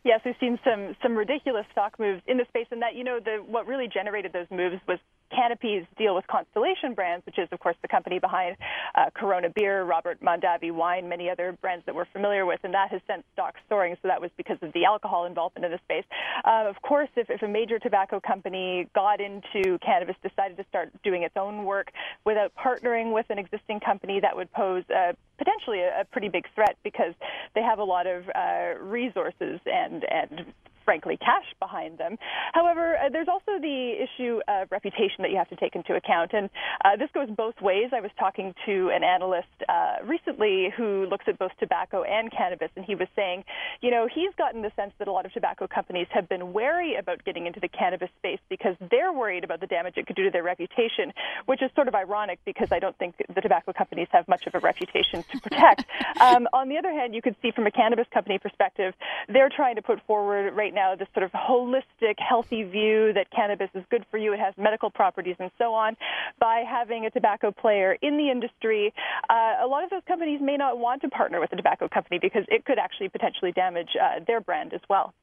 Yes, 0.03 0.21
we've 0.23 0.35
seen 0.39 0.59
some 0.63 0.95
some 1.03 1.15
ridiculous 1.15 1.65
stock 1.71 1.99
moves 1.99 2.21
in 2.27 2.38
the 2.38 2.45
space, 2.49 2.67
and 2.71 2.81
that 2.81 2.95
you 2.95 3.03
know 3.03 3.19
the 3.19 3.43
what 3.45 3.67
really 3.67 3.88
generated 3.88 4.31
those 4.33 4.47
moves 4.49 4.77
was 4.88 4.99
Canopy's 5.29 5.85
deal 5.97 6.15
with 6.15 6.25
Constellation 6.27 6.93
Brands, 6.93 7.25
which 7.25 7.37
is, 7.37 7.47
of 7.51 7.59
course, 7.59 7.75
the 7.81 7.87
company 7.87 8.19
behind 8.19 8.57
uh, 8.95 9.09
Corona 9.13 9.49
Beer, 9.49 9.83
Robert 9.83 10.21
Mondavi 10.21 10.71
Wine, 10.71 11.07
many 11.07 11.29
other 11.29 11.57
brands 11.61 11.85
that 11.85 11.95
we're 11.95 12.05
familiar 12.11 12.45
with, 12.45 12.59
and 12.63 12.73
that 12.73 12.91
has 12.91 13.01
sent 13.07 13.25
stocks 13.33 13.59
soaring. 13.69 13.95
So 14.01 14.07
that 14.07 14.21
was 14.21 14.31
because 14.37 14.57
of 14.61 14.73
the 14.73 14.85
alcohol 14.85 15.25
involvement 15.25 15.65
in 15.65 15.71
the 15.71 15.79
space. 15.85 16.05
Uh, 16.45 16.65
of 16.67 16.81
course, 16.81 17.09
if, 17.15 17.29
if 17.29 17.41
a 17.41 17.47
major 17.47 17.79
tobacco 17.79 18.19
company 18.19 18.87
got 18.93 19.21
into 19.21 19.77
cannabis, 19.79 20.15
decided 20.21 20.57
to 20.57 20.65
start 20.69 20.89
doing 21.03 21.23
its 21.23 21.35
own 21.37 21.65
work 21.65 21.91
without 22.25 22.51
partnering 22.55 23.13
with 23.13 23.25
an 23.29 23.39
existing 23.39 23.79
company, 23.79 24.19
that 24.19 24.35
would 24.35 24.51
pose 24.51 24.83
uh, 24.89 25.13
potentially 25.37 25.79
a, 25.79 26.01
a, 26.01 26.05
pretty 26.05 26.29
big 26.29 26.45
threat 26.55 26.75
because 26.83 27.13
they 27.55 27.61
have 27.61 27.79
a 27.79 27.83
lot 27.83 28.07
of 28.07 28.23
uh, 28.35 28.79
resources 28.79 29.59
and 29.65 30.05
and 30.09 30.53
frankly, 30.89 31.17
cash 31.17 31.45
behind 31.60 31.99
them. 31.99 32.17
However, 32.52 32.97
uh, 32.97 33.10
there's 33.10 33.28
also 33.28 33.62
the 33.62 33.93
issue 34.02 34.39
of 34.47 34.71
reputation 34.71 35.21
that 35.21 35.30
you 35.30 35.38
have 35.38 35.49
to 35.49 35.56
take 35.56 35.75
into 35.75 35.93
account. 35.93 36.32
And 36.34 36.49
uh, 36.84 36.97
this 36.97 37.12
goes 37.13 37.30
both 37.30 37.54
ways. 37.62 37.91
I 37.93 38.02
was 38.02 38.10
talking 38.17 38.56
to 38.65 38.89
an 38.89 39.04
analyst 39.04 39.54
uh, 39.69 39.97
recently 40.04 40.73
who 40.75 41.06
looks 41.06 41.25
at 41.28 41.38
both 41.38 41.52
tobacco 41.60 42.02
and 42.02 42.32
cannabis, 42.32 42.71
and 42.75 42.84
he 42.84 42.95
was 42.95 43.08
saying, 43.15 43.43
you 43.82 43.91
know, 43.91 44.08
he's 44.12 44.34
gotten 44.36 44.63
the 44.63 44.71
sense 44.75 44.91
that 44.97 45.08
a 45.08 45.12
lot 45.12 45.28
of 45.28 45.32
tobacco 45.32 45.67
companies 45.67 46.08
have 46.10 46.28
been 46.28 46.54
wary 46.54 46.95
about 46.95 47.23
getting 47.23 47.45
into 47.45 47.60
the 47.60 47.67
cannabis 47.67 48.10
space 48.17 48.39
because 48.49 48.75
they're 48.89 49.13
worried 49.13 49.43
about 49.43 49.60
the 49.62 49.67
damage 49.67 49.93
it 49.95 50.08
could 50.08 50.15
do 50.15 50.23
to 50.23 50.32
their 50.32 50.41
reputation, 50.41 51.13
which 51.45 51.62
is 51.62 51.69
sort 51.75 51.88
of 51.88 51.93
ironic 51.93 52.39
because 52.45 52.71
I 52.71 52.80
don't 52.80 52.97
think 52.97 53.13
the 53.32 53.41
tobacco 53.41 53.73
companies 53.73 54.08
have 54.10 54.28
much 54.28 54.47
of 54.47 54.56
a 54.56 54.60
reputation 54.60 55.21
to 55.21 55.39
protect. 55.39 55.86
um, 56.19 56.47
on 56.52 56.67
the 56.67 56.80
other 56.80 56.91
hand, 56.91 57.13
you 57.13 57.21
could 57.21 57.36
see 57.43 57.52
from 57.52 57.67
a 57.67 57.71
cannabis 57.71 58.08
company 58.12 58.39
perspective, 58.39 58.95
they're 59.28 59.52
trying 59.56 59.75
to 59.75 59.84
put 59.84 60.02
forward 60.08 60.56
right 60.56 60.73
now 60.73 60.78
now 60.79 60.95
this 60.95 61.09
sort 61.13 61.23
of 61.23 61.31
holistic, 61.31 62.15
healthy 62.17 62.63
view 62.63 63.11
that 63.13 63.29
cannabis 63.31 63.69
is 63.73 63.83
good 63.91 64.05
for 64.09 64.17
you, 64.17 64.33
it 64.33 64.39
has 64.39 64.53
medical 64.57 64.89
properties, 64.89 65.35
and 65.39 65.51
so 65.57 65.73
on. 65.73 65.97
By 66.39 66.63
having 66.77 67.05
a 67.05 67.09
tobacco 67.09 67.51
player 67.51 67.97
in 68.01 68.17
the 68.17 68.29
industry, 68.29 68.93
uh, 69.29 69.65
a 69.65 69.67
lot 69.67 69.83
of 69.83 69.89
those 69.89 70.03
companies 70.07 70.39
may 70.41 70.55
not 70.55 70.79
want 70.79 71.01
to 71.01 71.09
partner 71.09 71.39
with 71.41 71.51
a 71.51 71.57
tobacco 71.57 71.89
company 71.89 72.17
because 72.21 72.45
it 72.47 72.63
could 72.63 72.79
actually 72.79 73.09
potentially 73.09 73.51
damage 73.51 73.89
uh, 74.01 74.23
their 74.25 74.39
brand 74.39 74.73
as 74.73 74.81
well. 74.89 75.13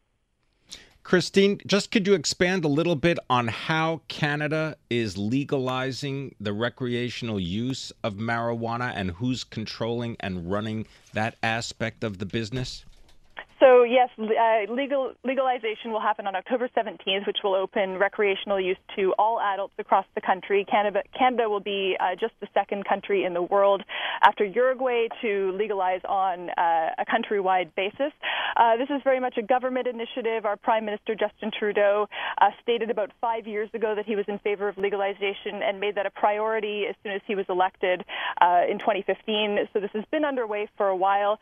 Kristine, 1.03 1.65
just 1.67 1.93
could 1.93 2.07
you 2.07 2.15
expand 2.15 2.65
a 2.65 2.69
little 2.69 2.97
bit 2.97 3.19
on 3.31 3.47
how 3.47 4.03
Canada 4.09 4.77
is 4.91 5.17
legalizing 5.17 6.35
the 6.41 6.53
recreational 6.53 7.39
use 7.39 7.93
of 8.03 8.15
marijuana 8.15 8.93
and 8.95 9.13
who's 9.13 9.45
controlling 9.45 10.17
and 10.19 10.51
running 10.51 10.87
that 11.15 11.37
aspect 11.43 12.03
of 12.03 12.19
the 12.19 12.27
business? 12.27 12.85
So 13.59 13.85
yes, 13.85 14.11
uh, 14.19 14.71
legal 14.71 15.15
legalization 15.25 15.91
will 15.91 16.01
happen 16.01 16.27
on 16.27 16.37
October 16.37 16.69
17th, 16.77 17.27
which 17.27 17.39
will 17.43 17.55
open 17.55 17.97
recreational 17.97 18.61
use 18.61 18.77
to 18.97 19.15
all 19.19 19.41
adults 19.41 19.73
across 19.79 20.05
the 20.15 20.21
country. 20.21 20.67
Canada, 20.71 21.03
Canada 21.19 21.49
will 21.49 21.61
be 21.61 21.97
uh, 21.99 22.17
just 22.21 22.35
the 22.41 22.49
second 22.53 22.85
country 22.85 23.25
in 23.25 23.33
the 23.33 23.43
world 23.43 23.83
after 24.23 24.45
Uruguay 24.45 25.09
to 25.23 25.53
legalize 25.57 26.03
on 26.07 26.51
uh, 26.51 26.91
a 26.99 27.05
countrywide 27.07 27.75
basis. 27.77 28.13
Uh, 28.57 28.77
this 28.77 28.89
is 28.91 29.01
very 29.05 29.21
much 29.21 29.39
a 29.39 29.43
government 29.43 29.87
initiative. 29.87 30.45
Our 30.45 30.57
Prime 30.57 30.85
Minister 30.85 31.15
Justin 31.15 31.51
Trudeau 31.59 32.09
uh, 32.41 32.51
stated 32.63 32.91
about 32.91 33.11
five 33.23 33.47
years 33.47 33.71
ago 33.73 33.95
that 33.97 34.05
he 34.05 34.17
was 34.17 34.27
in 34.29 34.39
favor 34.41 34.69
of 34.69 34.77
legalization 34.77 35.63
and 35.63 35.81
made 35.81 35.95
that 35.95 36.05
a 36.05 36.11
priority 36.11 36.85
as 36.89 36.95
soon 37.03 37.13
as 37.13 37.23
he 37.27 37.35
was 37.35 37.47
elected 37.49 38.05
uh, 38.43 38.63
in 38.71 38.79
2015. 38.79 39.69
So 39.73 39.81
this 39.81 39.91
has 39.95 40.05
been 40.11 40.27
underway 40.27 40.69
for 40.77 40.89
a 40.89 40.97
while, 40.97 41.39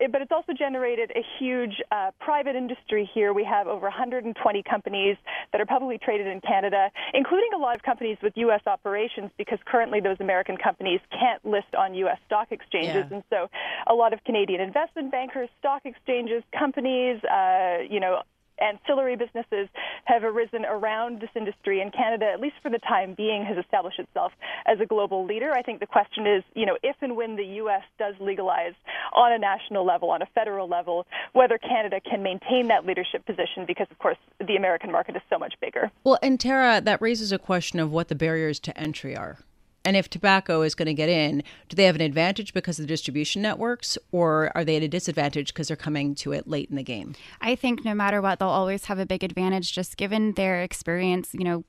it, 0.00 0.10
but 0.10 0.22
it's 0.22 0.32
also 0.32 0.52
generated 0.52 1.12
a 1.14 1.22
huge 1.38 1.82
uh, 1.90 2.10
private 2.20 2.56
industry 2.56 3.08
here. 3.12 3.32
We 3.32 3.44
have 3.44 3.66
over 3.66 3.86
120 3.86 4.62
companies 4.62 5.16
that 5.52 5.60
are 5.60 5.66
publicly 5.66 5.98
traded 6.02 6.26
in 6.26 6.40
Canada, 6.40 6.90
including 7.14 7.50
a 7.54 7.58
lot 7.58 7.76
of 7.76 7.82
companies 7.82 8.18
with 8.22 8.32
U.S. 8.36 8.62
operations, 8.66 9.30
because 9.36 9.58
currently 9.66 10.00
those 10.00 10.16
American 10.20 10.56
companies 10.56 11.00
can't 11.10 11.44
list 11.44 11.74
on 11.76 11.94
U.S. 11.94 12.18
stock 12.26 12.48
exchanges. 12.50 13.06
Yeah. 13.10 13.16
And 13.16 13.24
so 13.30 13.48
a 13.86 13.94
lot 13.94 14.12
of 14.12 14.22
Canadian 14.24 14.60
investment 14.60 15.10
bankers, 15.10 15.48
stock 15.58 15.82
exchanges, 15.84 16.42
companies, 16.56 17.22
uh, 17.24 17.78
you 17.88 18.00
know, 18.00 18.22
ancillary 18.58 19.16
businesses 19.16 19.68
have 20.04 20.24
arisen 20.24 20.64
around 20.64 21.20
this 21.20 21.30
industry, 21.34 21.80
and 21.80 21.92
Canada, 21.92 22.26
at 22.32 22.40
least 22.40 22.56
for 22.62 22.70
the 22.70 22.78
time 22.78 23.14
being, 23.14 23.44
has 23.44 23.56
established 23.56 23.98
itself 23.98 24.32
as 24.66 24.78
a 24.80 24.86
global 24.86 25.24
leader. 25.24 25.52
I 25.52 25.62
think 25.62 25.80
the 25.80 25.86
question 25.86 26.26
is, 26.26 26.42
you 26.54 26.66
know, 26.66 26.76
if 26.82 26.96
and 27.00 27.16
when 27.16 27.36
the 27.36 27.44
U.S. 27.60 27.82
does 27.98 28.14
legalize 28.20 28.74
on 29.14 29.32
a 29.32 29.38
national 29.38 29.84
level, 29.84 30.10
on 30.10 30.22
a 30.22 30.26
federal 30.34 30.68
level, 30.68 31.06
whether 31.32 31.58
Canada 31.58 32.00
can 32.00 32.22
maintain 32.22 32.68
that 32.68 32.86
leadership 32.86 33.24
position, 33.26 33.64
because 33.66 33.86
of 33.90 33.98
course 33.98 34.18
the 34.46 34.56
American 34.56 34.90
market 34.92 35.16
is 35.16 35.22
so 35.30 35.38
much 35.38 35.54
bigger. 35.60 35.90
Well, 36.04 36.18
and 36.22 36.38
Tara, 36.38 36.80
that 36.80 37.00
raises 37.00 37.32
a 37.32 37.38
question 37.38 37.80
of 37.80 37.90
what 37.90 38.08
the 38.08 38.14
barriers 38.14 38.60
to 38.60 38.78
entry 38.78 39.16
are. 39.16 39.38
And 39.86 39.96
if 39.96 40.10
tobacco 40.10 40.62
is 40.62 40.74
going 40.74 40.86
to 40.86 40.94
get 40.94 41.08
in, 41.08 41.44
do 41.68 41.76
they 41.76 41.84
have 41.84 41.94
an 41.94 42.00
advantage 42.00 42.52
because 42.52 42.80
of 42.80 42.82
the 42.82 42.88
distribution 42.88 43.40
networks, 43.40 43.96
or 44.10 44.50
are 44.56 44.64
they 44.64 44.74
at 44.76 44.82
a 44.82 44.88
disadvantage 44.88 45.54
because 45.54 45.68
they're 45.68 45.76
coming 45.76 46.16
to 46.16 46.32
it 46.32 46.48
late 46.48 46.68
in 46.68 46.74
the 46.74 46.82
game? 46.82 47.14
I 47.40 47.54
think 47.54 47.84
no 47.84 47.94
matter 47.94 48.20
what, 48.20 48.40
they'll 48.40 48.48
always 48.48 48.86
have 48.86 48.98
a 48.98 49.06
big 49.06 49.22
advantage 49.22 49.72
just 49.72 49.96
given 49.96 50.32
their 50.32 50.60
experience, 50.60 51.32
you 51.34 51.44
know, 51.44 51.64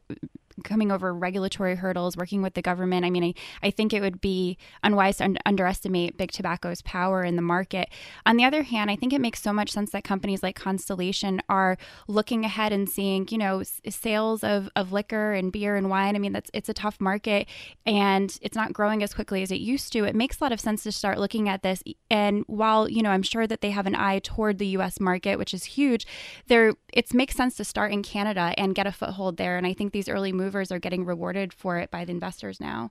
coming 0.64 0.92
over 0.92 1.14
regulatory 1.14 1.76
hurdles, 1.76 2.18
working 2.18 2.42
with 2.42 2.54
the 2.54 2.62
government. 2.62 3.06
I 3.06 3.10
mean, 3.10 3.24
I, 3.24 3.34
I 3.68 3.72
think 3.72 3.94
it 3.94 4.02
would 4.02 4.22
be 4.22 4.58
unwise 4.84 5.18
to 5.18 5.26
un- 5.26 5.38
underestimate 5.46 6.18
big 6.18 6.32
tobacco's 6.32 6.82
power 6.82 7.24
in 7.24 7.36
the 7.36 7.42
market. 7.42 7.90
On 8.26 8.38
the 8.38 8.46
other 8.46 8.64
hand, 8.64 8.90
I 8.92 8.96
think 8.96 9.14
it 9.14 9.22
makes 9.22 9.42
so 9.42 9.54
much 9.54 9.72
sense 9.72 9.92
that 9.92 10.04
companies 10.04 10.44
like 10.44 10.56
Constellation 10.56 11.42
are 11.50 11.78
looking 12.08 12.46
ahead 12.46 12.72
and 12.72 12.90
seeing, 12.90 13.28
you 13.30 13.38
know, 13.38 13.60
s- 13.60 13.82
sales 13.90 14.44
of, 14.44 14.70
of 14.76 14.92
liquor 14.92 15.34
and 15.34 15.52
beer 15.52 15.76
and 15.76 15.90
wine. 15.90 16.16
I 16.16 16.20
mean, 16.20 16.34
that's 16.34 16.50
it's 16.54 16.70
a 16.70 16.74
tough 16.74 17.00
market 17.00 17.48
and 17.86 18.38
it's 18.42 18.56
not 18.56 18.74
growing 18.74 19.04
as 19.04 19.14
quickly 19.14 19.42
as 19.44 19.52
it 19.52 19.60
used 19.60 19.94
to. 19.94 20.04
It 20.04 20.16
makes 20.16 20.40
a 20.40 20.44
lot 20.44 20.52
of 20.52 20.60
sense 20.60 20.84
to 20.84 20.92
start 20.92 21.20
looking 21.20 21.50
at 21.50 21.64
this. 21.64 21.84
And 22.10 22.44
while, 22.48 22.90
you 22.90 23.02
know, 23.02 23.12
I'm 23.12 23.24
sure 23.24 23.48
that 23.48 23.62
they 23.62 23.72
have 23.72 23.88
an 23.88 23.96
eye 23.96 24.20
toward 24.20 24.58
the 24.58 24.68
US 24.78 25.00
market, 25.00 25.38
which 25.38 25.54
is 25.54 25.64
huge, 25.66 26.06
there 26.48 26.74
it 26.94 27.14
makes 27.14 27.36
sense 27.36 27.56
to 27.58 27.64
start 27.64 27.92
in 27.92 28.04
Canada 28.04 28.54
and 28.58 28.76
get 28.76 28.88
a 28.88 28.92
foothold 28.92 29.38
there. 29.38 29.58
And 29.58 29.68
I 29.68 29.74
think 29.74 29.92
these 29.92 30.10
early 30.10 30.34
moves 30.34 30.47
movers 30.48 30.72
are 30.72 30.80
getting 30.80 31.04
rewarded 31.04 31.52
for 31.52 31.78
it 31.78 31.92
by 31.92 32.06
the 32.06 32.12
investors 32.14 32.62
now. 32.62 32.90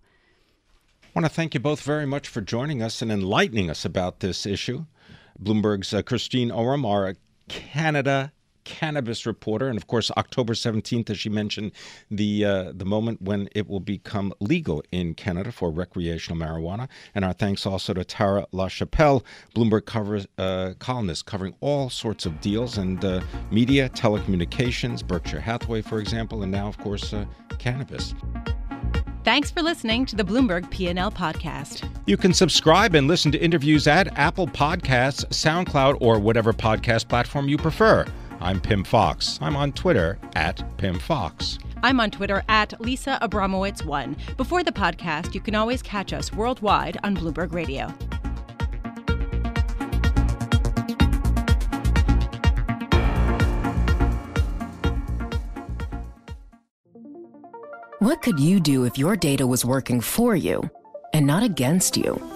I 1.03 1.07
want 1.15 1.25
to 1.25 1.33
thank 1.33 1.55
you 1.55 1.61
both 1.61 1.81
very 1.81 2.05
much 2.05 2.29
for 2.29 2.43
joining 2.43 2.83
us 2.83 3.01
and 3.01 3.11
enlightening 3.11 3.71
us 3.71 3.83
about 3.87 4.21
this 4.21 4.45
issue. 4.45 4.85
Bloomberg's 5.43 5.95
uh, 5.95 6.03
Kristine 6.03 6.51
Owram, 6.51 6.85
our 6.85 7.15
Canada 7.49 8.33
cannabis 8.67 9.25
reporter, 9.25 9.69
and 9.69 9.79
of 9.79 9.87
course, 9.87 10.11
October 10.19 10.53
17th, 10.53 11.09
as 11.09 11.19
she 11.19 11.31
mentioned, 11.31 11.73
the 12.11 12.45
uh, 12.45 12.73
the 12.75 12.85
moment 12.85 13.23
when 13.23 13.49
it 13.55 13.69
will 13.69 13.81
become 13.81 14.35
legal 14.41 14.83
in 14.93 15.15
Canada 15.15 15.51
for 15.51 15.71
recreational 15.71 16.39
marijuana. 16.39 16.89
And 17.15 17.25
our 17.25 17.33
thanks 17.33 17.65
also 17.65 17.95
to 17.95 18.05
Tara 18.05 18.47
Lachapelle, 18.53 19.23
Bloomberg 19.55 19.87
covers, 19.87 20.27
uh, 20.37 20.75
columnist 20.79 21.25
covering 21.25 21.55
all 21.61 21.89
sorts 21.89 22.27
of 22.27 22.41
deals 22.41 22.77
and 22.77 23.03
uh, 23.05 23.23
media, 23.51 23.89
telecommunications, 23.91 25.07
Berkshire 25.07 25.41
Hathaway, 25.41 25.81
for 25.81 26.01
example, 26.01 26.43
and 26.43 26.53
now, 26.53 26.67
of 26.67 26.77
course, 26.77 27.15
uh, 27.15 27.25
cannabis. 27.59 28.15
Thanks 29.25 29.51
for 29.51 29.61
listening 29.61 30.07
to 30.07 30.15
the 30.15 30.23
Bloomberg 30.23 30.71
P&L 30.71 31.11
podcast. 31.11 31.89
You 32.07 32.17
can 32.17 32.33
subscribe 32.33 32.95
and 32.95 33.09
listen 33.09 33.33
to 33.33 33.39
interviews 33.39 33.89
at 33.89 34.17
Apple 34.17 34.47
Podcasts, 34.47 35.25
SoundCloud, 35.27 35.99
or 36.01 36.21
whatever 36.21 36.53
podcast 36.53 37.09
platform 37.09 37.49
you 37.49 37.59
prefer. 37.59 38.07
I'm 38.41 38.61
Pimm 38.61 38.85
Fox. 38.85 39.39
I'm 39.41 39.57
on 39.57 39.73
Twitter 39.73 40.19
at 40.35 40.63
Pimm 40.77 40.99
Fox. 40.99 41.59
I'm 41.83 42.01
on 42.01 42.11
Twitter 42.11 42.43
at 42.49 42.79
Lisa 42.81 43.19
Abramowicz1. 43.23 44.37
Before 44.37 44.63
the 44.63 44.73
podcast, 44.73 45.35
you 45.35 45.41
can 45.41 45.55
always 45.55 45.83
catch 45.83 46.13
us 46.13 46.33
worldwide 46.33 46.99
on 47.03 47.17
Bloomberg 47.17 47.53
Radio. 47.53 47.93
What 57.99 58.23
could 58.23 58.39
you 58.39 58.61
do 58.61 58.85
if 58.85 58.99
your 58.99 59.17
data 59.17 59.47
was 59.47 59.65
working 59.65 60.01
for 60.01 60.37
you 60.37 60.69
and 61.13 61.27
not 61.27 61.43
against 61.43 61.97
you? 61.97 62.36